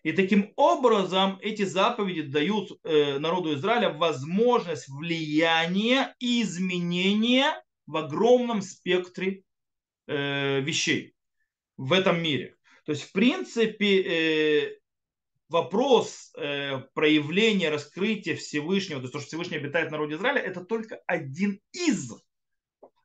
и 0.02 0.12
таким 0.12 0.52
образом 0.56 1.38
эти 1.42 1.62
заповеди 1.62 2.22
дают 2.22 2.78
э, 2.84 3.18
народу 3.18 3.54
Израиля 3.54 3.90
возможность 3.90 4.88
влияния 4.88 6.14
и 6.18 6.42
изменения 6.42 7.62
в 7.86 7.96
огромном 7.96 8.62
спектре 8.62 9.42
э, 10.06 10.60
вещей 10.60 11.14
в 11.76 11.92
этом 11.92 12.22
мире. 12.22 12.56
То 12.86 12.92
есть, 12.92 13.02
в 13.02 13.12
принципе, 13.12 14.02
э, 14.02 14.79
вопрос 15.50 16.32
э, 16.36 16.78
проявления, 16.94 17.70
раскрытия 17.70 18.36
Всевышнего, 18.36 19.00
то 19.00 19.04
есть 19.04 19.12
то, 19.12 19.18
что 19.18 19.28
Всевышний 19.28 19.56
обитает 19.56 19.88
в 19.88 19.92
народе 19.92 20.14
Израиля, 20.14 20.40
это 20.40 20.64
только 20.64 21.02
один 21.06 21.60
из 21.72 22.12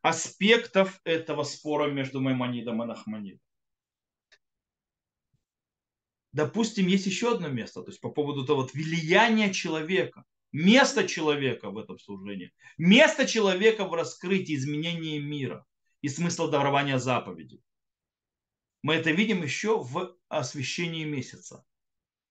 аспектов 0.01 1.01
этого 1.03 1.43
спора 1.43 1.89
между 1.89 2.21
Маймонидом 2.21 2.83
и 2.83 2.85
Нахманидом. 2.85 3.41
Допустим, 6.31 6.85
есть 6.87 7.07
еще 7.07 7.33
одно 7.33 7.47
место, 7.47 7.81
то 7.81 7.89
есть 7.89 7.99
по 7.99 8.11
поводу 8.11 8.45
того 8.45 8.61
вот 8.61 8.73
влияния 8.73 9.51
человека, 9.51 10.23
место 10.51 11.07
человека 11.07 11.71
в 11.71 11.77
этом 11.79 11.97
служении, 11.97 12.53
место 12.77 13.25
человека 13.25 13.85
в 13.85 13.93
раскрытии 13.93 14.53
изменения 14.55 15.19
мира 15.19 15.65
и 16.01 16.09
смысла 16.09 16.51
дарования 16.51 16.99
заповедей. 16.99 17.63
Мы 18.83 18.93
это 18.93 19.09
видим 19.09 19.41
еще 19.41 19.79
в 19.81 20.15
освящении 20.27 21.05
месяца. 21.05 21.65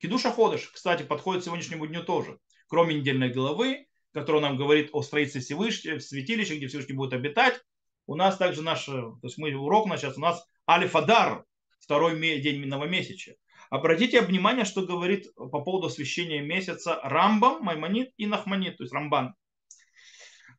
Кидуша 0.04 0.30
Ходыш, 0.30 0.68
кстати, 0.68 1.02
подходит 1.02 1.44
сегодняшнему 1.44 1.86
дню 1.86 2.02
тоже. 2.02 2.38
Кроме 2.68 2.94
недельной 2.94 3.30
главы, 3.30 3.86
которая 4.12 4.42
нам 4.42 4.58
говорит 4.58 4.90
о 4.92 5.00
строительстве 5.00 5.40
Всевышнего, 5.40 5.96
в 5.96 6.02
святилище, 6.02 6.58
где 6.58 6.66
Всевышний 6.66 6.94
будет 6.94 7.14
обитать, 7.14 7.58
у 8.04 8.14
нас 8.14 8.36
также 8.36 8.60
наш, 8.60 8.84
то 8.84 9.18
есть 9.22 9.38
мы 9.38 9.54
урок 9.54 9.86
на 9.86 9.96
сейчас, 9.96 10.18
у 10.18 10.20
нас 10.20 10.46
Алифадар, 10.68 11.46
второй 11.78 12.20
день 12.42 12.66
новомесячия. 12.66 13.36
Обратите 13.70 14.20
внимание, 14.20 14.66
что 14.66 14.82
говорит 14.82 15.34
по 15.36 15.62
поводу 15.62 15.86
освящения 15.86 16.42
месяца 16.42 17.00
Рамбам, 17.02 17.62
Маймонит 17.62 18.12
и 18.18 18.26
Нахманит, 18.26 18.76
то 18.76 18.82
есть 18.82 18.92
Рамбан. 18.92 19.34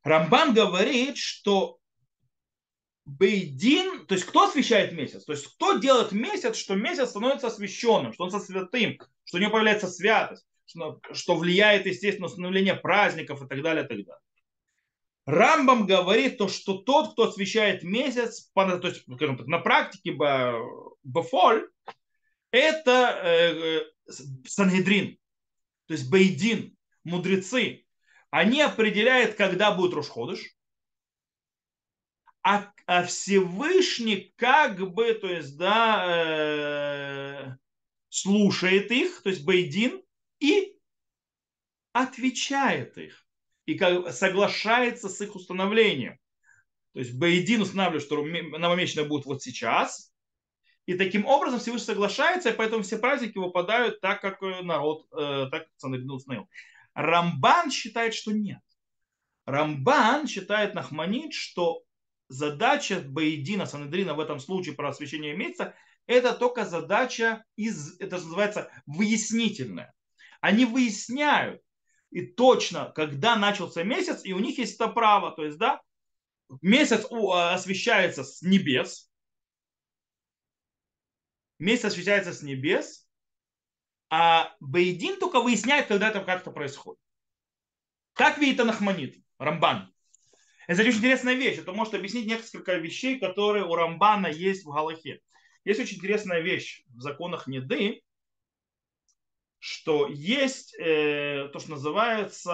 Рамбан 0.01 0.55
говорит, 0.55 1.17
что 1.17 1.77
Бейдин, 3.05 4.07
то 4.07 4.15
есть 4.15 4.25
кто 4.25 4.45
освещает 4.45 4.93
месяц? 4.93 5.23
То 5.23 5.33
есть 5.33 5.45
кто 5.45 5.77
делает 5.77 6.13
месяц, 6.13 6.55
что 6.55 6.73
месяц 6.73 7.09
становится 7.11 7.45
освященным, 7.45 8.11
что 8.11 8.23
он 8.23 8.31
со 8.31 8.39
святым, 8.39 8.97
что 9.25 9.37
у 9.37 9.41
него 9.41 9.51
появляется 9.51 9.87
святость, 9.87 10.45
что, 10.65 10.99
что 11.11 11.35
влияет, 11.35 11.85
естественно, 11.85 12.27
установление 12.27 12.75
праздников 12.75 13.43
и 13.43 13.47
так 13.47 13.61
далее, 13.61 13.83
и 13.83 13.87
так 13.87 13.97
далее. 13.97 14.21
Рамбам 15.25 15.87
говорит 15.87 16.37
то, 16.37 16.47
что 16.47 16.77
тот, 16.77 17.13
кто 17.13 17.23
освещает 17.23 17.83
месяц, 17.83 18.51
то 18.53 18.79
есть, 18.83 19.03
скажем 19.15 19.37
так, 19.37 19.47
на 19.47 19.59
практике 19.59 20.11
Бефоль, 21.03 21.67
это 22.51 23.19
э, 23.23 23.81
э, 24.07 24.11
Сангедрин, 24.45 25.17
то 25.87 25.93
есть 25.93 26.09
Бейдин, 26.09 26.77
мудрецы. 27.03 27.85
Они 28.29 28.61
определяют, 28.61 29.35
когда 29.35 29.71
будет 29.71 29.93
Рошходыш, 29.93 30.55
а, 32.43 32.71
а 32.85 33.03
Всевышний 33.03 34.33
как 34.35 34.93
бы, 34.93 35.13
то 35.15 35.27
есть, 35.27 35.57
да, 35.57 36.05
э, 36.07 37.55
слушает 38.15 38.91
их, 38.91 39.21
то 39.23 39.29
есть 39.29 39.43
Бейдин, 39.43 40.01
и 40.39 40.77
отвечает 41.91 42.97
их, 42.97 43.27
и 43.65 43.77
соглашается 44.11 45.09
с 45.09 45.19
их 45.19 45.35
установлением. 45.35 46.17
То 46.93 46.99
есть 46.99 47.13
Бейдин 47.13 47.61
устанавливает, 47.61 48.03
что 48.03 48.23
новомесячное 48.23 49.03
будет 49.03 49.25
вот 49.25 49.43
сейчас, 49.43 50.13
и 50.85 50.93
таким 50.93 51.25
образом 51.25 51.59
Всевышний 51.59 51.87
соглашается, 51.87 52.51
и 52.51 52.55
поэтому 52.55 52.83
все 52.83 52.97
праздники 52.99 53.37
выпадают 53.37 53.99
так, 53.99 54.21
как 54.21 54.41
народ, 54.41 55.07
э, 55.11 55.47
так 55.51 55.63
как 55.63 55.71
Санедрин 55.75 56.11
установил. 56.11 56.47
Рамбан 56.93 57.69
считает, 57.69 58.13
что 58.13 58.31
нет. 58.31 58.61
Рамбан 59.45 60.27
считает 60.27 60.73
Нахманит, 60.73 61.33
что 61.33 61.83
задача 62.29 63.01
Баидина, 63.05 63.65
Санедрина 63.65 64.13
в 64.13 64.21
этом 64.21 64.39
случае 64.39 64.75
про 64.75 64.89
освящение 64.89 65.35
месяца, 65.35 65.75
это 66.07 66.33
только 66.33 66.65
задача 66.65 67.43
из, 67.55 67.99
это 67.99 68.17
называется 68.17 68.71
выяснительная. 68.85 69.93
Они 70.41 70.65
выясняют, 70.65 71.61
и 72.11 72.25
точно, 72.25 72.91
когда 72.95 73.35
начался 73.35 73.83
месяц, 73.83 74.23
и 74.23 74.33
у 74.33 74.39
них 74.39 74.57
есть 74.57 74.75
это 74.75 74.87
право. 74.87 75.31
То 75.31 75.45
есть, 75.45 75.57
да, 75.57 75.81
месяц 76.61 77.05
освещается 77.09 78.23
с 78.23 78.41
небес, 78.41 79.09
месяц 81.59 81.85
освещается 81.85 82.33
с 82.33 82.41
небес, 82.41 83.07
а 84.09 84.55
Бейдин 84.59 85.19
только 85.19 85.41
выясняет, 85.41 85.87
когда 85.87 86.09
это 86.09 86.21
как-то 86.21 86.51
происходит. 86.51 87.01
Как 88.13 88.37
видит 88.37 88.59
Анахманит, 88.59 89.17
Рамбан. 89.39 89.91
Это 90.67 90.81
очень 90.81 90.99
интересная 90.99 91.33
вещь. 91.33 91.57
Это 91.57 91.73
может 91.73 91.93
объяснить 91.93 92.27
несколько 92.27 92.75
вещей, 92.75 93.19
которые 93.19 93.65
у 93.65 93.75
Рамбана 93.75 94.27
есть 94.27 94.63
в 94.63 94.71
Галахе. 94.71 95.19
Есть 95.65 95.79
очень 95.79 95.97
интересная 95.97 96.39
вещь 96.41 96.83
в 96.87 97.01
законах 97.01 97.47
Неды, 97.47 98.03
что 99.57 100.07
есть 100.07 100.75
э, 100.75 101.49
то, 101.51 101.57
что 101.57 101.71
называется, 101.71 102.51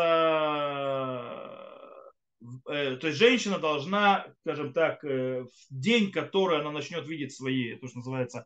э, 2.70 2.96
то 2.96 3.08
есть 3.08 3.20
женщина 3.20 3.60
должна, 3.60 4.34
скажем 4.44 4.72
так, 4.72 5.04
э, 5.04 5.44
в 5.44 5.50
день, 5.70 6.10
который 6.10 6.62
она 6.62 6.72
начнет 6.72 7.06
видеть 7.06 7.36
свои, 7.36 7.76
то, 7.76 7.90
что 7.90 7.98
называется, 7.98 8.46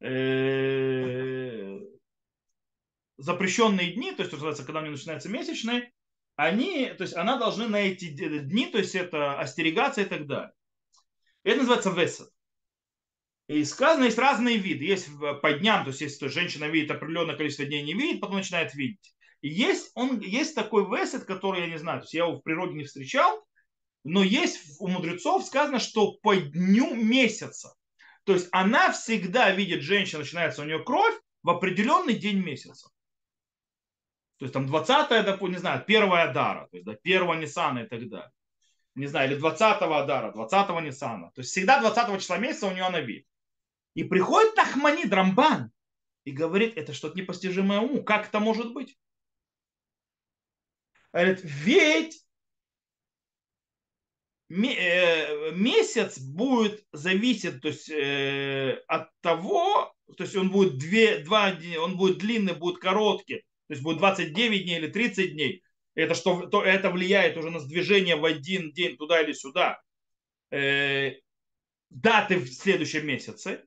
э, 0.00 1.78
запрещенные 3.18 3.92
дни, 3.92 4.12
то 4.12 4.22
есть, 4.22 4.30
то, 4.30 4.36
что 4.38 4.46
называется, 4.46 4.64
когда 4.64 4.80
у 4.80 4.82
нее 4.84 4.92
начинаются 4.92 5.28
месячные, 5.28 5.92
они, 6.36 6.86
то 6.96 7.02
есть 7.02 7.14
она 7.14 7.36
должна 7.36 7.68
на 7.68 7.80
эти 7.80 8.08
дни, 8.08 8.66
то 8.68 8.78
есть 8.78 8.94
это 8.94 9.38
остерегаться 9.38 10.00
и 10.00 10.06
так 10.06 10.26
далее. 10.26 10.52
Это 11.42 11.58
называется 11.58 11.90
весет. 11.90 12.30
И 13.48 13.64
сказано, 13.64 14.04
есть 14.04 14.18
разные 14.18 14.58
виды. 14.58 14.84
Есть 14.84 15.08
по 15.42 15.52
дням, 15.54 15.84
то 15.84 15.88
есть 15.88 16.02
если 16.02 16.28
женщина 16.28 16.66
видит 16.66 16.90
определенное 16.90 17.34
количество 17.34 17.64
дней, 17.64 17.82
не 17.82 17.94
видит, 17.94 18.20
потом 18.20 18.36
начинает 18.36 18.74
видеть. 18.74 19.14
И 19.40 19.48
есть, 19.48 19.90
он, 19.94 20.20
есть 20.20 20.54
такой 20.54 20.84
весет, 20.84 21.24
который, 21.24 21.62
я 21.62 21.66
не 21.68 21.78
знаю, 21.78 22.00
то 22.00 22.04
есть 22.04 22.14
я 22.14 22.24
его 22.24 22.36
в 22.36 22.42
природе 22.42 22.74
не 22.74 22.84
встречал, 22.84 23.42
но 24.04 24.22
есть 24.22 24.76
у 24.80 24.88
мудрецов 24.88 25.44
сказано, 25.44 25.78
что 25.78 26.12
по 26.22 26.34
дню 26.34 26.94
месяца. 26.94 27.74
То 28.24 28.34
есть 28.34 28.48
она 28.52 28.92
всегда 28.92 29.50
видит, 29.50 29.82
женщина, 29.82 30.20
начинается 30.20 30.60
у 30.60 30.64
нее 30.66 30.84
кровь 30.84 31.14
в 31.42 31.48
определенный 31.48 32.14
день 32.14 32.40
месяца. 32.40 32.90
То 34.38 34.44
есть 34.44 34.52
там 34.52 34.66
20 34.66 35.24
допустим, 35.24 35.52
не 35.52 35.58
знаю, 35.58 35.84
первая 35.86 36.28
Адара, 36.28 36.68
то 36.70 36.76
есть 36.76 36.84
да, 36.84 36.94
первого 36.94 37.34
Ниссана 37.34 37.80
и 37.80 37.88
так 37.88 38.06
далее. 38.08 38.30
Не 38.94 39.06
знаю, 39.06 39.30
или 39.30 39.40
20-го 39.40 39.94
Адара, 39.94 40.32
20-го 40.32 40.80
Ниссана. 40.80 41.30
То 41.34 41.40
есть 41.40 41.50
всегда 41.50 41.80
20 41.80 42.20
числа 42.20 42.36
месяца 42.36 42.66
у 42.66 42.72
нее 42.72 42.84
она 42.84 43.00
видит. 43.00 43.26
И 43.94 44.04
приходит 44.04 44.56
Нахмани 44.56 45.04
Драмбан 45.04 45.72
и 46.24 46.30
говорит, 46.30 46.76
это 46.76 46.92
что-то 46.92 47.18
непостижимое 47.18 47.80
уму. 47.80 48.02
Как 48.02 48.28
это 48.28 48.38
может 48.38 48.72
быть? 48.72 48.98
Говорит, 51.12 51.40
ведь 51.42 52.22
э, 54.50 55.52
месяц 55.52 56.18
будет 56.18 56.84
зависеть 56.92 57.60
то 57.60 57.68
есть, 57.68 57.88
э, 57.88 58.82
от 58.86 59.10
того, 59.20 59.94
то 60.16 60.24
есть 60.24 60.36
он 60.36 60.50
будет, 60.50 60.78
две, 60.78 61.18
два, 61.18 61.56
он 61.80 61.96
будет 61.96 62.18
длинный, 62.18 62.54
будет 62.54 62.78
короткий, 62.78 63.38
то 63.68 63.74
есть 63.74 63.82
будет 63.82 63.98
29 63.98 64.64
дней 64.64 64.78
или 64.78 64.88
30 64.88 65.32
дней, 65.32 65.62
это, 65.94 66.14
что, 66.14 66.46
то, 66.46 66.62
это 66.62 66.90
влияет 66.90 67.36
уже 67.36 67.50
на 67.50 67.60
движение 67.60 68.16
в 68.16 68.24
один 68.24 68.72
день 68.72 68.96
туда 68.96 69.20
или 69.20 69.32
сюда, 69.32 69.80
э, 70.50 71.14
даты 71.90 72.38
в 72.38 72.48
следующем 72.52 73.06
месяце, 73.06 73.64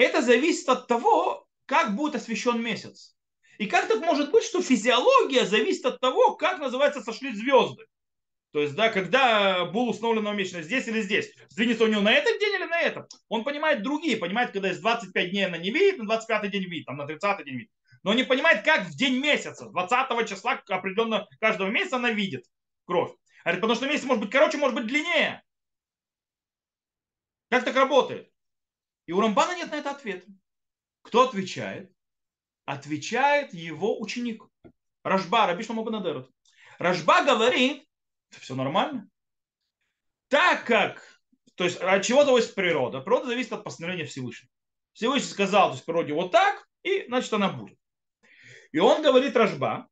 это 0.00 0.22
зависит 0.22 0.68
от 0.68 0.86
того, 0.86 1.46
как 1.66 1.94
будет 1.94 2.16
освещен 2.16 2.62
месяц. 2.62 3.16
И 3.58 3.66
как 3.66 3.88
так 3.88 4.00
может 4.00 4.30
быть, 4.30 4.44
что 4.44 4.62
физиология 4.62 5.44
зависит 5.44 5.86
от 5.86 6.00
того, 6.00 6.34
как 6.36 6.58
называется 6.58 7.02
сошли 7.02 7.34
звезды. 7.34 7.84
То 8.52 8.60
есть, 8.60 8.74
да, 8.74 8.88
когда 8.88 9.66
был 9.66 9.88
установлен 9.88 10.24
новомесячный, 10.24 10.62
здесь 10.62 10.88
или 10.88 11.02
здесь. 11.02 11.32
Сдвинется 11.50 11.84
у 11.84 11.86
него 11.86 12.00
на 12.00 12.12
этот 12.12 12.40
день 12.40 12.54
или 12.54 12.64
на 12.64 12.80
этом. 12.80 13.06
Он 13.28 13.44
понимает 13.44 13.82
другие, 13.82 14.16
понимает, 14.16 14.50
когда 14.50 14.68
есть 14.68 14.80
25 14.80 15.30
дней 15.30 15.46
она 15.46 15.58
не 15.58 15.70
видит, 15.70 15.98
на 15.98 16.06
25 16.06 16.50
день 16.50 16.64
видит, 16.64 16.86
там, 16.86 16.96
на 16.96 17.06
30 17.06 17.44
день 17.44 17.54
видит 17.54 17.70
но 18.02 18.14
не 18.14 18.24
понимает, 18.24 18.64
как 18.64 18.86
в 18.86 18.96
день 18.96 19.18
месяца, 19.18 19.68
20 19.68 20.28
числа 20.28 20.62
определенно 20.68 21.28
каждого 21.38 21.68
месяца 21.68 21.96
она 21.96 22.10
видит 22.10 22.44
кровь. 22.86 23.12
Говорит, 23.44 23.60
потому 23.60 23.74
что 23.74 23.86
месяц 23.86 24.04
может 24.04 24.22
быть 24.22 24.32
короче, 24.32 24.58
может 24.58 24.76
быть 24.76 24.86
длиннее. 24.86 25.42
Как 27.50 27.64
так 27.64 27.74
работает? 27.74 28.30
И 29.10 29.12
у 29.12 29.20
Рамбана 29.20 29.56
нет 29.56 29.72
на 29.72 29.74
это 29.74 29.90
ответа. 29.90 30.24
Кто 31.02 31.22
отвечает? 31.22 31.92
Отвечает 32.64 33.52
его 33.52 34.00
ученик. 34.00 34.44
Рашба, 35.02 35.48
Рабишна 35.48 35.74
Мабанадерут. 35.74 36.30
Рашба 36.78 37.24
говорит, 37.24 37.84
все 38.38 38.54
нормально. 38.54 39.10
Так 40.28 40.64
как, 40.64 41.20
то 41.56 41.64
есть 41.64 41.78
от 41.78 42.04
чего 42.04 42.24
зависит 42.24 42.54
природа? 42.54 43.00
Природа 43.00 43.26
зависит 43.26 43.52
от 43.52 43.64
постановления 43.64 44.04
Всевышнего. 44.04 44.52
Всевышний 44.92 45.26
сказал 45.26 45.70
то 45.70 45.74
есть, 45.74 45.84
природе 45.84 46.12
вот 46.12 46.30
так, 46.30 46.68
и 46.84 47.04
значит 47.08 47.32
она 47.32 47.48
будет. 47.48 47.80
И 48.70 48.78
он 48.78 49.02
говорит 49.02 49.34
Рожба, 49.34 49.88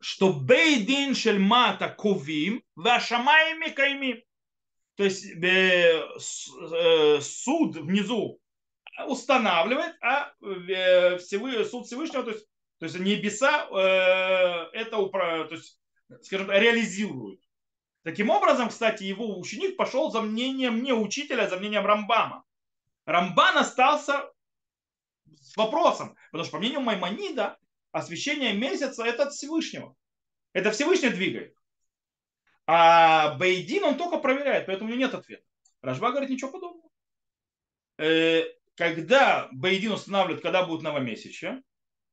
что 0.00 0.32
бейдин 0.32 1.14
шельмата 1.14 1.90
ковим 1.90 2.64
вашамаями 2.74 3.68
кайми. 3.68 4.25
То 4.96 5.04
есть 5.04 5.26
э, 5.26 6.02
э, 6.02 7.20
суд 7.20 7.76
внизу 7.76 8.40
устанавливает, 9.06 9.94
а 10.00 10.32
э, 10.42 11.18
суд 11.18 11.86
Всевышнего, 11.86 12.22
то 12.22 12.30
есть, 12.30 12.46
то 12.78 12.86
есть 12.86 12.98
небеса 12.98 13.66
это 14.72 14.96
то 15.06 15.48
есть, 15.50 15.78
скажем, 16.22 16.50
реализируют. 16.50 17.40
Таким 18.04 18.30
образом, 18.30 18.70
кстати, 18.70 19.02
его 19.02 19.38
ученик 19.38 19.76
пошел 19.76 20.10
за 20.10 20.22
мнением 20.22 20.82
не 20.82 20.92
учителя, 20.92 21.44
а 21.44 21.48
за 21.48 21.56
мнением 21.56 21.84
Рамбама. 21.84 22.44
Рамбан 23.04 23.58
остался 23.58 24.30
с 25.40 25.56
вопросом, 25.56 26.16
потому 26.30 26.44
что 26.44 26.52
по 26.52 26.58
мнению 26.58 26.80
Маймонида, 26.80 27.58
освещение 27.92 28.52
месяца 28.54 29.04
это 29.04 29.24
от 29.24 29.32
Всевышнего. 29.32 29.94
Это 30.52 30.70
Всевышний 30.70 31.10
двигает. 31.10 31.55
А 32.66 33.36
Бейдин 33.36 33.84
он 33.84 33.96
только 33.96 34.18
проверяет, 34.18 34.66
поэтому 34.66 34.88
у 34.88 34.92
него 34.92 35.06
нет 35.06 35.14
ответа. 35.14 35.44
Рашба 35.82 36.10
говорит 36.10 36.30
ничего 36.30 36.50
подобного. 36.50 36.90
Э, 37.98 38.44
когда 38.74 39.48
Бейдин 39.52 39.92
устанавливает, 39.92 40.42
когда 40.42 40.64
будет 40.64 40.82
новомесячие, 40.82 41.62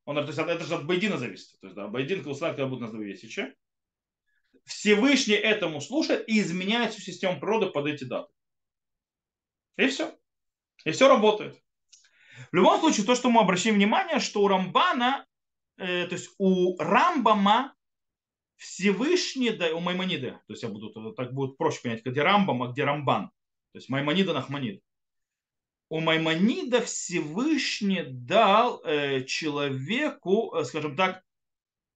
он, 0.04 0.16
то 0.16 0.26
есть, 0.26 0.38
это 0.38 0.64
же 0.64 0.74
от 0.74 0.86
Бейдина 0.86 1.18
зависит. 1.18 1.58
То 1.60 1.66
есть, 1.66 1.74
да, 1.74 1.88
Бейдин 1.88 2.20
устанавливает, 2.20 2.56
когда 2.56 2.66
будет 2.66 2.80
новомесячие. 2.80 3.54
Всевышний 4.64 5.34
этому 5.34 5.80
слушает 5.80 6.28
и 6.28 6.40
изменяет 6.40 6.92
всю 6.92 7.02
систему 7.02 7.40
природы 7.40 7.66
под 7.66 7.86
эти 7.86 8.04
даты. 8.04 8.32
И 9.76 9.88
все. 9.88 10.16
И 10.84 10.90
все 10.92 11.08
работает. 11.08 11.60
В 12.50 12.56
любом 12.56 12.80
случае, 12.80 13.06
то, 13.06 13.14
что 13.14 13.30
мы 13.30 13.40
обращаем 13.40 13.76
внимание, 13.76 14.20
что 14.20 14.42
у 14.42 14.48
Рамбана, 14.48 15.26
э, 15.76 16.06
то 16.06 16.14
есть 16.14 16.30
у 16.38 16.76
Рамбама 16.78 17.74
Всевышний, 18.64 19.50
да, 19.50 19.74
у 19.74 19.80
Маймонида, 19.80 20.30
то 20.30 20.52
есть 20.52 20.62
я 20.62 20.70
буду, 20.70 21.12
так 21.12 21.34
будет 21.34 21.58
проще 21.58 21.82
понять, 21.82 22.02
где 22.02 22.22
Рамбам, 22.22 22.62
а 22.62 22.68
где 22.68 22.84
Рамбан. 22.84 23.26
То 23.26 23.78
есть 23.78 23.90
Маймонида, 23.90 24.32
Нахманид. 24.32 24.82
У 25.90 26.00
Маймонида 26.00 26.80
Всевышний 26.80 28.04
дал 28.04 28.82
э, 28.82 29.24
человеку, 29.24 30.54
э, 30.54 30.64
скажем 30.64 30.96
так, 30.96 31.22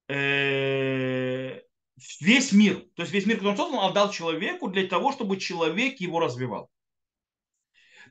э, 0.09 1.61
весь 2.21 2.51
мир. 2.51 2.85
То 2.95 3.01
есть 3.01 3.13
весь 3.13 3.25
мир, 3.25 3.37
который 3.37 3.51
он 3.53 3.57
создал, 3.57 3.79
он 3.79 3.89
отдал 3.89 4.11
человеку 4.11 4.67
для 4.67 4.87
того, 4.87 5.11
чтобы 5.11 5.37
человек 5.37 5.99
его 5.99 6.19
развивал. 6.19 6.69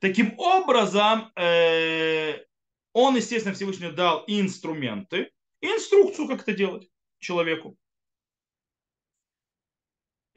Таким 0.00 0.36
образом, 0.36 1.30
э, 1.36 2.40
он, 2.92 3.14
естественно, 3.14 3.54
Всевышний 3.54 3.92
дал 3.92 4.24
инструменты, 4.26 5.30
инструкцию, 5.60 6.26
как 6.26 6.42
это 6.42 6.54
делать 6.54 6.88
человеку. 7.20 7.76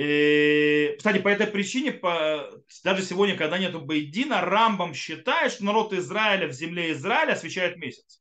И, 0.04 0.96
кстати, 0.98 1.20
по 1.20 1.28
этой 1.28 1.46
причине, 1.46 1.92
по, 1.92 2.50
даже 2.84 3.04
сегодня, 3.04 3.38
когда 3.38 3.60
нету 3.60 3.82
Бейдина, 3.82 4.42
Рамбам 4.42 4.96
считает, 4.96 5.52
что 5.52 5.66
народ 5.66 5.94
Израиля 5.94 6.48
в 6.48 6.54
земле 6.54 6.94
Израиля 6.94 7.34
освещает 7.34 7.78
месяц. 7.78 8.20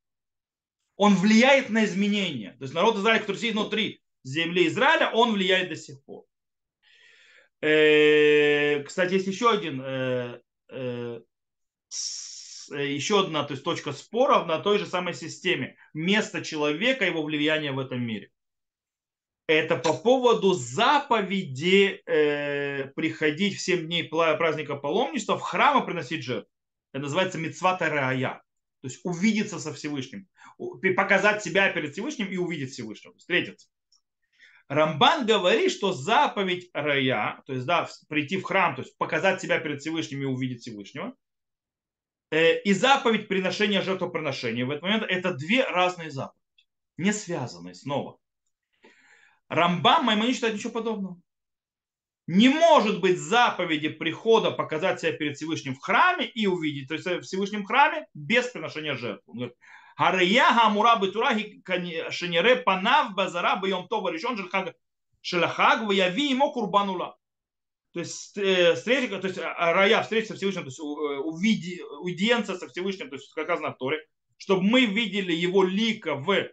Он 0.97 1.15
влияет 1.15 1.71
на 1.71 1.87
изменения. 1.87 2.51
То 2.59 2.65
есть 2.65 2.75
народ 2.75 2.97
Израиля, 2.97 3.21
который 3.21 3.39
сидит 3.39 3.55
внутри 3.55 4.03
земли 4.25 4.67
Израиля, 4.67 5.11
он 5.15 5.33
влияет 5.33 5.71
до 5.71 5.77
сих 5.77 6.05
пор. 6.05 6.27
Э, 7.63 8.83
кстати, 8.83 9.15
есть 9.15 9.27
еще 9.27 9.51
один 9.51 9.81
э, 9.83 10.41
э, 10.69 11.21
еще 12.73 13.21
одна 13.21 13.45
то 13.45 13.53
есть, 13.53 13.65
точка 13.65 13.93
спора 13.93 14.45
на 14.45 14.59
той 14.59 14.79
же 14.79 14.85
самой 14.85 15.15
системе. 15.15 15.79
Место 15.95 16.45
человека, 16.45 17.07
его 17.07 17.23
влияние 17.23 17.73
в 17.73 17.79
этом 17.79 18.03
мире. 18.03 18.31
Это 19.51 19.77
по 19.77 19.93
поводу 19.93 20.55
заповеди 20.55 22.03
э, 22.07 22.87
приходить 22.95 23.57
в 23.57 23.61
7 23.61 23.87
дней 23.87 24.05
праздника 24.05 24.77
паломничества 24.77 25.37
в 25.37 25.41
храм 25.41 25.83
и 25.83 25.87
приносить 25.87 26.23
жертву. 26.23 26.51
Это 26.93 27.03
называется 27.03 27.39
мецвата 27.39 27.89
рая. 27.89 28.43
То 28.81 28.89
есть 28.89 29.01
увидеться 29.05 29.59
со 29.59 29.73
Всевышним. 29.73 30.29
Показать 30.97 31.43
себя 31.43 31.71
перед 31.73 31.93
Всевышним 31.93 32.29
и 32.29 32.37
увидеть 32.37 32.73
Всевышнего. 32.73 33.17
Встретиться. 33.17 33.69
Рамбан 34.69 35.27
говорит, 35.27 35.73
что 35.73 35.93
заповедь 35.93 36.71
рая, 36.73 37.43
то 37.45 37.53
есть 37.53 37.67
да, 37.67 37.89
прийти 38.09 38.37
в 38.37 38.45
храм, 38.45 38.77
то 38.77 38.83
есть 38.83 38.97
показать 38.99 39.43
себя 39.43 39.59
перед 39.59 39.81
Всевышним 39.81 40.23
и 40.23 40.27
увидеть 40.27 40.61
Всевышнего, 40.61 41.15
Э, 42.31 42.61
и 42.61 42.73
заповедь 42.73 43.27
приношения 43.27 43.83
жертвоприношения 43.83 44.65
в 44.65 44.71
этот 44.71 44.83
момент 44.83 45.03
это 45.09 45.35
две 45.35 45.65
разные 45.65 46.11
заповеди, 46.11 46.67
не 46.97 47.13
связанные 47.13 47.75
снова. 47.75 48.20
Рамбам 49.51 50.07
Маймонид 50.07 50.35
считает 50.35 50.55
ничего 50.55 50.73
подобного. 50.73 51.21
Не 52.27 52.49
может 52.49 53.01
быть 53.01 53.19
заповеди 53.19 53.89
прихода 53.89 54.51
показать 54.51 55.01
себя 55.01 55.13
перед 55.13 55.37
Всевышним 55.37 55.75
в 55.75 55.81
храме 55.81 56.25
и 56.27 56.47
увидеть, 56.47 56.89
то 56.89 56.95
есть 56.95 57.07
в 57.07 57.21
Всевышнем 57.23 57.65
храме 57.65 58.07
без 58.15 58.47
приношения 58.47 58.95
жертвы. 58.95 59.53
Гария 59.99 60.55
гамура 60.55 60.97
битураги 60.97 61.63
шенере 62.11 62.57
панав 62.57 63.15
базара 63.15 63.61
бьем 63.61 63.87
това 63.89 64.11
решен 64.11 64.39
шелахаг 65.21 65.83
ваяви 65.83 66.31
ему 66.31 66.53
курбанула 66.53 67.19
то 67.93 68.01
есть 68.01 68.39
э, 68.39 68.75
встреча, 68.77 69.19
то 69.19 69.27
есть 69.27 69.39
а, 69.39 69.53
а, 69.53 69.73
рая, 69.73 70.03
встреча 70.03 70.29
со 70.29 70.35
Всевышним, 70.37 70.63
то 70.63 70.69
есть 70.69 70.79
увиди, 70.79 71.83
уидиенция 72.01 72.57
со 72.57 72.69
Всевышним, 72.69 73.11
то 73.11 73.17
есть 73.17 73.33
как 73.35 73.47
сказано 73.47 73.75
в 73.75 73.79
Торе, 73.79 73.99
чтобы 74.37 74.63
мы 74.63 74.85
видели 74.85 75.33
его 75.33 75.65
лика 75.65 76.15
в, 76.15 76.49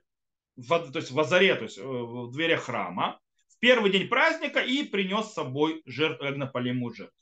в, 0.57 0.91
то 0.91 0.99
есть 0.99 1.11
в 1.11 1.19
Азаре, 1.19 1.55
то 1.55 1.63
есть 1.63 1.77
э, 1.77 1.83
в 1.83 2.31
дверях 2.31 2.63
храма, 2.63 3.19
в 3.47 3.59
первый 3.59 3.91
день 3.91 4.07
праздника 4.09 4.59
и 4.59 4.83
принес 4.83 5.27
с 5.27 5.33
собой 5.33 5.81
жертву, 5.85 6.25
огнопалимую 6.25 6.93
жертву. 6.93 7.15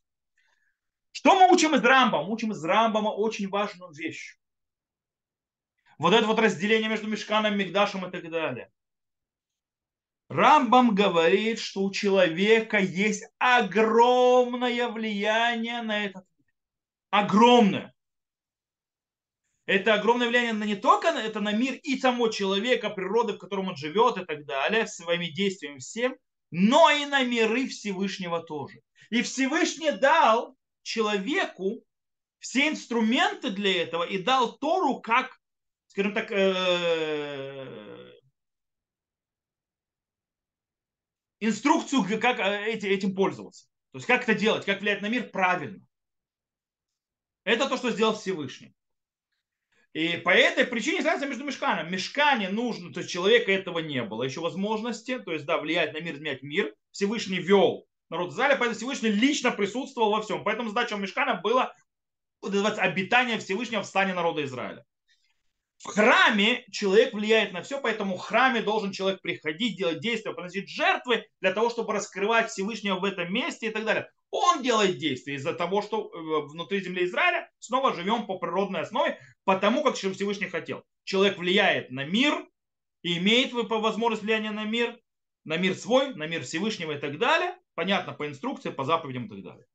Что 1.11 1.35
мы 1.35 1.53
учим 1.53 1.75
из 1.75 1.83
Рамбама? 1.83 2.25
Мы 2.25 2.33
учим 2.33 2.51
из 2.51 2.63
Рамбама 2.63 3.09
очень 3.09 3.49
важную 3.49 3.93
вещь. 3.93 4.37
Вот 5.97 6.13
это 6.13 6.25
вот 6.27 6.39
разделение 6.39 6.89
между 6.89 7.07
Мешканом, 7.07 7.57
Мигдашем 7.57 8.05
и 8.05 8.11
так 8.11 8.29
далее. 8.29 8.69
Рамбам 10.27 10.95
говорит, 10.95 11.59
что 11.59 11.83
у 11.83 11.91
человека 11.91 12.79
есть 12.79 13.23
огромное 13.37 14.89
влияние 14.89 15.81
на 15.83 16.05
этот 16.05 16.25
мир. 16.37 16.47
Огромное. 17.11 17.94
Это 19.65 19.95
огромное 19.95 20.27
влияние 20.27 20.53
на 20.53 20.63
не 20.63 20.75
только 20.75 21.11
на, 21.11 21.23
это 21.23 21.39
на 21.39 21.51
мир 21.51 21.79
и 21.81 21.97
самого 21.97 22.31
человека, 22.31 22.91
природы, 22.91 23.33
в 23.33 23.39
котором 23.39 23.69
он 23.69 23.75
живет 23.75 24.17
и 24.17 24.25
так 24.25 24.45
далее, 24.45 24.85
своими 24.85 25.27
действиями 25.27 25.79
всем, 25.79 26.15
но 26.51 26.91
и 26.91 27.05
на 27.05 27.23
миры 27.23 27.67
Всевышнего 27.67 28.41
тоже. 28.43 28.81
И 29.09 29.23
Всевышний 29.23 29.91
дал 29.91 30.55
человеку 30.83 31.83
все 32.39 32.69
инструменты 32.69 33.49
для 33.49 33.81
этого 33.81 34.03
и 34.03 34.19
дал 34.19 34.55
Тору 34.57 35.01
как, 35.01 35.35
скажем 35.87 36.13
так, 36.13 36.31
э, 36.31 38.11
инструкцию, 41.39 42.03
как 42.19 42.39
э, 42.39 42.71
этим 42.71 43.15
пользоваться. 43.15 43.65
То 43.91 43.97
есть 43.97 44.07
как 44.07 44.23
это 44.23 44.35
делать, 44.35 44.65
как 44.65 44.81
влиять 44.81 45.01
на 45.01 45.09
мир 45.09 45.29
правильно. 45.29 45.87
Это 47.45 47.67
то, 47.67 47.77
что 47.77 47.89
сделал 47.89 48.15
Всевышний. 48.15 48.75
И 49.95 50.17
по 50.17 50.29
этой 50.29 50.65
причине 50.65 50.99
разница 51.05 51.25
между 51.25 51.45
мешканом. 51.45 51.89
Мешкане 51.89 52.49
нужно, 52.49 52.91
то 52.91 52.99
есть 52.99 53.09
человека 53.09 53.49
этого 53.49 53.79
не 53.79 54.03
было 54.03 54.23
еще 54.23 54.41
возможности, 54.41 55.19
то 55.19 55.31
есть 55.31 55.45
да, 55.45 55.57
влиять 55.57 55.93
на 55.93 56.01
мир, 56.01 56.15
изменять 56.15 56.43
мир. 56.43 56.75
Всевышний 56.91 57.39
вел 57.39 57.87
народ 58.09 58.33
зале, 58.33 58.57
поэтому 58.57 58.75
Всевышний 58.75 59.09
лично 59.09 59.51
присутствовал 59.51 60.11
во 60.11 60.21
всем. 60.21 60.43
Поэтому 60.43 60.67
задача 60.67 60.97
Мешкана 60.97 61.35
была 61.35 61.73
обитание 62.41 63.39
Всевышнего 63.39 63.83
в 63.83 63.85
стане 63.85 64.13
народа 64.13 64.43
Израиля. 64.43 64.83
В 65.77 65.87
храме 65.87 66.65
человек 66.71 67.13
влияет 67.13 67.53
на 67.53 67.61
все, 67.61 67.79
поэтому 67.79 68.17
в 68.17 68.19
храме 68.19 68.61
должен 68.61 68.91
человек 68.91 69.21
приходить, 69.21 69.77
делать 69.77 70.01
действия, 70.01 70.33
приносить 70.33 70.69
жертвы 70.69 71.25
для 71.39 71.53
того, 71.53 71.69
чтобы 71.69 71.93
раскрывать 71.93 72.49
Всевышнего 72.49 72.99
в 72.99 73.05
этом 73.05 73.31
месте 73.33 73.67
и 73.67 73.71
так 73.71 73.85
далее. 73.85 74.09
Он 74.37 74.61
делает 74.61 74.97
действия 74.97 75.35
из-за 75.35 75.53
того, 75.53 75.81
что 75.81 76.09
э, 76.09 76.47
внутри 76.47 76.81
земли 76.81 77.05
Израиля 77.05 77.49
снова 77.59 77.93
живем 77.93 78.25
по 78.25 78.37
природной 78.37 78.81
основе, 78.81 79.17
потому 79.45 79.81
как 79.81 79.95
Всевышний 79.95 80.47
хотел. 80.49 80.83
Человек 81.05 81.37
влияет 81.37 81.89
на 81.89 82.03
мир 82.03 82.45
и 83.01 83.17
имеет 83.17 83.53
возможность 83.53 84.23
влияния 84.23 84.51
на 84.51 84.65
мир, 84.65 84.99
на 85.45 85.55
мир 85.55 85.73
свой, 85.73 86.13
на 86.15 86.27
мир 86.27 86.43
Всевышнего 86.43 86.91
и 86.91 86.99
так 86.99 87.17
далее. 87.17 87.57
Понятно, 87.75 88.11
по 88.11 88.27
инструкции, 88.27 88.71
по 88.71 88.83
заповедям 88.83 89.27
и 89.27 89.29
так 89.29 89.41
далее. 89.41 89.65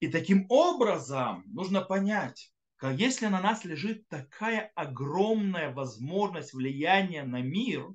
И 0.00 0.08
таким 0.08 0.44
образом 0.50 1.42
нужно 1.46 1.80
понять, 1.80 2.52
если 2.82 3.26
на 3.28 3.40
нас 3.40 3.64
лежит 3.64 4.06
такая 4.08 4.70
огромная 4.74 5.72
возможность 5.72 6.52
влияния 6.52 7.24
на 7.24 7.40
мир, 7.40 7.88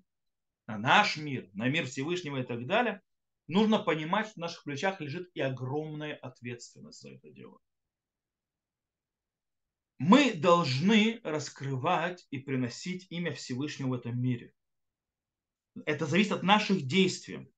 на 0.66 0.80
наш 0.80 1.18
мир, 1.18 1.48
на 1.54 1.70
мир 1.70 1.86
Всевышнего 1.86 2.38
и 2.38 2.44
так 2.44 2.66
далее, 2.66 3.02
нужно 3.48 3.80
понимать, 3.80 4.28
что 4.28 4.36
в 4.36 4.38
наших 4.38 4.64
плечах 4.64 5.00
лежит 5.02 5.30
и 5.34 5.42
огромная 5.42 6.16
ответственность 6.16 7.02
за 7.02 7.12
это 7.12 7.30
дело. 7.30 7.60
Мы 10.00 10.34
должны 10.34 11.22
раскрывать 11.24 12.28
и 12.30 12.40
приносить 12.40 13.08
имя 13.10 13.34
Всевышнего 13.34 13.90
в 13.90 13.94
этом 13.94 14.20
мире. 14.20 14.54
Это 15.86 16.06
зависит 16.06 16.34
от 16.34 16.44
наших 16.44 16.82
действий. 16.86 17.52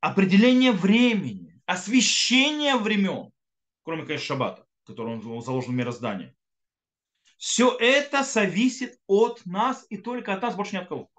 Определение 0.00 0.72
времени, 0.72 1.60
освещение 1.66 2.76
времен, 2.76 3.32
кроме, 3.82 4.04
конечно, 4.04 4.26
шаббата 4.26 4.66
который 4.84 5.14
он 5.14 5.42
заложен 5.42 5.72
в 5.72 5.76
мироздание. 5.76 6.34
Все 7.36 7.76
это 7.78 8.22
зависит 8.22 9.00
от 9.06 9.44
нас 9.46 9.86
и 9.90 9.96
только 9.96 10.34
от 10.34 10.42
нас, 10.42 10.54
больше 10.54 10.76
ни 10.76 10.80
от 10.80 10.88
кого. 10.88 11.10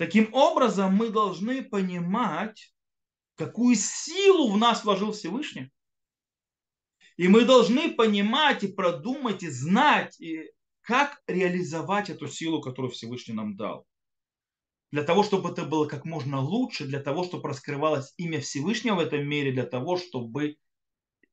Таким 0.00 0.32
образом, 0.32 0.94
мы 0.94 1.10
должны 1.10 1.62
понимать, 1.62 2.72
какую 3.34 3.76
силу 3.76 4.50
в 4.50 4.56
нас 4.56 4.82
вложил 4.82 5.12
Всевышний. 5.12 5.70
И 7.18 7.28
мы 7.28 7.44
должны 7.44 7.92
понимать 7.92 8.64
и 8.64 8.68
продумать, 8.68 9.42
и 9.42 9.50
знать, 9.50 10.18
и 10.18 10.52
как 10.80 11.20
реализовать 11.26 12.08
эту 12.08 12.28
силу, 12.28 12.62
которую 12.62 12.90
Всевышний 12.92 13.34
нам 13.34 13.56
дал. 13.56 13.86
Для 14.90 15.02
того, 15.02 15.22
чтобы 15.22 15.50
это 15.50 15.66
было 15.66 15.86
как 15.86 16.06
можно 16.06 16.40
лучше, 16.40 16.86
для 16.86 17.00
того, 17.00 17.22
чтобы 17.24 17.50
раскрывалось 17.50 18.14
имя 18.16 18.40
Всевышнего 18.40 18.94
в 18.94 19.00
этом 19.00 19.28
мире, 19.28 19.52
для 19.52 19.66
того, 19.66 19.98
чтобы 19.98 20.56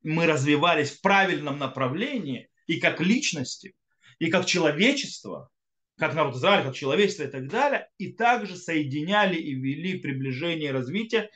мы 0.04 0.26
развивались 0.26 0.92
в 0.92 1.00
правильном 1.00 1.58
направлении 1.58 2.50
и 2.66 2.82
как 2.82 3.00
личности, 3.00 3.78
и 4.20 4.30
как 4.30 4.46
человечество, 4.46 5.50
как 5.98 6.14
народ 6.14 6.36
Израиля, 6.36 6.64
как 6.64 6.76
человечество 6.76 7.24
и 7.24 7.28
так 7.28 7.48
далее, 7.48 7.90
и 7.98 8.12
также 8.12 8.56
соединяли 8.56 9.36
и 9.36 9.54
вели 9.54 10.00
приближение 10.00 10.70
и 10.70 10.74
развитие 10.74 11.30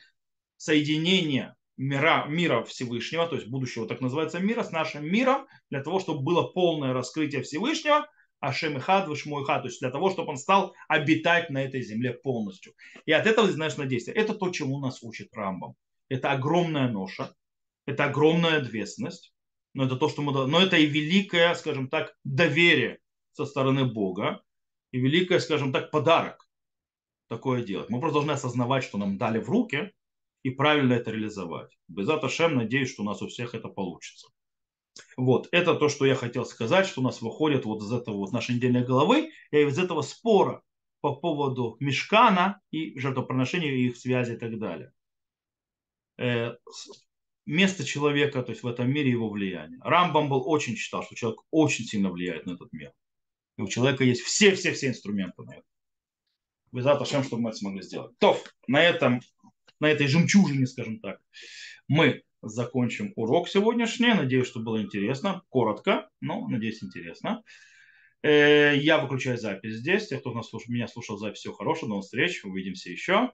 соединения 0.56 1.56
мира, 1.76 2.26
мира 2.28 2.62
Всевышнего, 2.62 3.26
то 3.26 3.36
есть 3.36 3.48
будущего 3.48 3.86
так 3.86 4.00
называется 4.00 4.38
мира, 4.38 4.62
с 4.62 4.70
нашим 4.70 5.04
миром, 5.04 5.46
для 5.70 5.82
того, 5.82 5.98
чтобы 5.98 6.22
было 6.22 6.44
полное 6.44 6.92
раскрытие 6.92 7.42
Всевышнего, 7.42 8.06
Ашем 8.38 8.78
Ихад, 8.78 9.08
Вишму 9.08 9.42
Ихад, 9.42 9.62
то 9.62 9.68
есть 9.68 9.80
для 9.80 9.90
того, 9.90 10.10
чтобы 10.10 10.30
он 10.30 10.36
стал 10.36 10.74
обитать 10.88 11.50
на 11.50 11.62
этой 11.62 11.82
земле 11.82 12.12
полностью. 12.12 12.74
И 13.06 13.12
от 13.12 13.26
этого 13.26 13.50
знаешь 13.50 13.76
на 13.76 13.86
действие. 13.86 14.16
Это 14.16 14.34
то, 14.34 14.50
чему 14.50 14.80
нас 14.80 15.02
учит 15.02 15.28
Рамбам. 15.32 15.74
Это 16.08 16.32
огромная 16.32 16.88
ноша, 16.88 17.34
это 17.86 18.04
огромная 18.04 18.60
ответственность, 18.60 19.32
но 19.74 19.84
это 19.86 19.96
то, 19.96 20.08
что 20.08 20.22
мы, 20.22 20.32
но 20.46 20.60
это 20.60 20.76
и 20.76 20.86
великое, 20.86 21.54
скажем 21.54 21.88
так, 21.88 22.14
доверие 22.24 22.98
со 23.32 23.46
стороны 23.46 23.84
Бога, 23.84 24.42
и 24.92 25.00
великое, 25.00 25.40
скажем 25.40 25.72
так, 25.72 25.90
подарок 25.90 26.48
такое 27.28 27.64
делать. 27.64 27.88
Мы 27.88 27.98
просто 27.98 28.14
должны 28.14 28.32
осознавать, 28.32 28.84
что 28.84 28.98
нам 28.98 29.18
дали 29.18 29.38
в 29.38 29.48
руки, 29.48 29.92
и 30.42 30.50
правильно 30.50 30.92
это 30.92 31.10
реализовать. 31.10 31.76
Без 31.88 32.08
Шем, 32.30 32.56
надеюсь, 32.56 32.92
что 32.92 33.02
у 33.02 33.06
нас 33.06 33.22
у 33.22 33.28
всех 33.28 33.54
это 33.54 33.68
получится. 33.68 34.28
Вот, 35.16 35.48
это 35.52 35.74
то, 35.74 35.88
что 35.88 36.04
я 36.04 36.14
хотел 36.14 36.44
сказать, 36.44 36.86
что 36.86 37.00
у 37.00 37.04
нас 37.04 37.22
выходит 37.22 37.64
вот 37.64 37.82
из 37.82 37.92
этого 37.92 38.16
вот 38.16 38.32
нашей 38.32 38.56
недельной 38.56 38.84
головы, 38.84 39.30
и 39.50 39.56
из 39.56 39.78
этого 39.78 40.02
спора 40.02 40.62
по 41.00 41.16
поводу 41.16 41.76
мешкана 41.80 42.60
и 42.70 42.98
жертвоприношения, 42.98 43.72
и 43.72 43.86
их 43.86 43.96
связи 43.96 44.32
и 44.32 44.36
так 44.36 44.58
далее. 44.58 44.92
Э, 46.18 46.56
место 47.46 47.84
человека, 47.84 48.42
то 48.42 48.50
есть 48.50 48.62
в 48.62 48.66
этом 48.66 48.90
мире 48.92 49.10
его 49.10 49.30
влияние. 49.30 49.80
Рамбам 49.82 50.28
был 50.28 50.46
очень 50.46 50.76
считал, 50.76 51.02
что 51.02 51.14
человек 51.14 51.40
очень 51.50 51.86
сильно 51.86 52.10
влияет 52.10 52.46
на 52.46 52.52
этот 52.52 52.72
мир. 52.72 52.92
У 53.62 53.68
человека 53.68 54.04
есть 54.04 54.22
все-все-все 54.22 54.88
инструменты 54.88 55.42
это. 55.42 55.62
Без 56.72 56.86
Ашем, 56.86 57.22
чтобы 57.22 57.42
мы 57.42 57.50
это 57.50 57.58
смогли 57.58 57.82
сделать. 57.82 58.18
То, 58.18 58.42
на 58.66 58.82
этом, 58.82 59.20
на 59.78 59.90
этой 59.90 60.06
жемчужине, 60.06 60.66
скажем 60.66 61.00
так, 61.00 61.20
мы 61.86 62.22
закончим 62.40 63.12
урок 63.16 63.48
сегодняшний. 63.48 64.14
Надеюсь, 64.14 64.46
что 64.46 64.60
было 64.60 64.80
интересно. 64.82 65.42
Коротко, 65.48 66.08
но, 66.20 66.48
надеюсь, 66.48 66.82
интересно. 66.82 67.42
Э, 68.22 68.74
я 68.76 68.98
выключаю 68.98 69.38
запись 69.38 69.76
здесь. 69.76 70.08
Те, 70.08 70.18
кто 70.18 70.32
нас 70.32 70.48
слуш... 70.48 70.66
меня 70.68 70.88
слушал 70.88 71.18
запись, 71.18 71.40
всего 71.40 71.54
хорошего. 71.54 71.88
До 71.88 71.90
новых 71.90 72.04
встреч. 72.04 72.44
Увидимся 72.44 72.90
еще. 72.90 73.32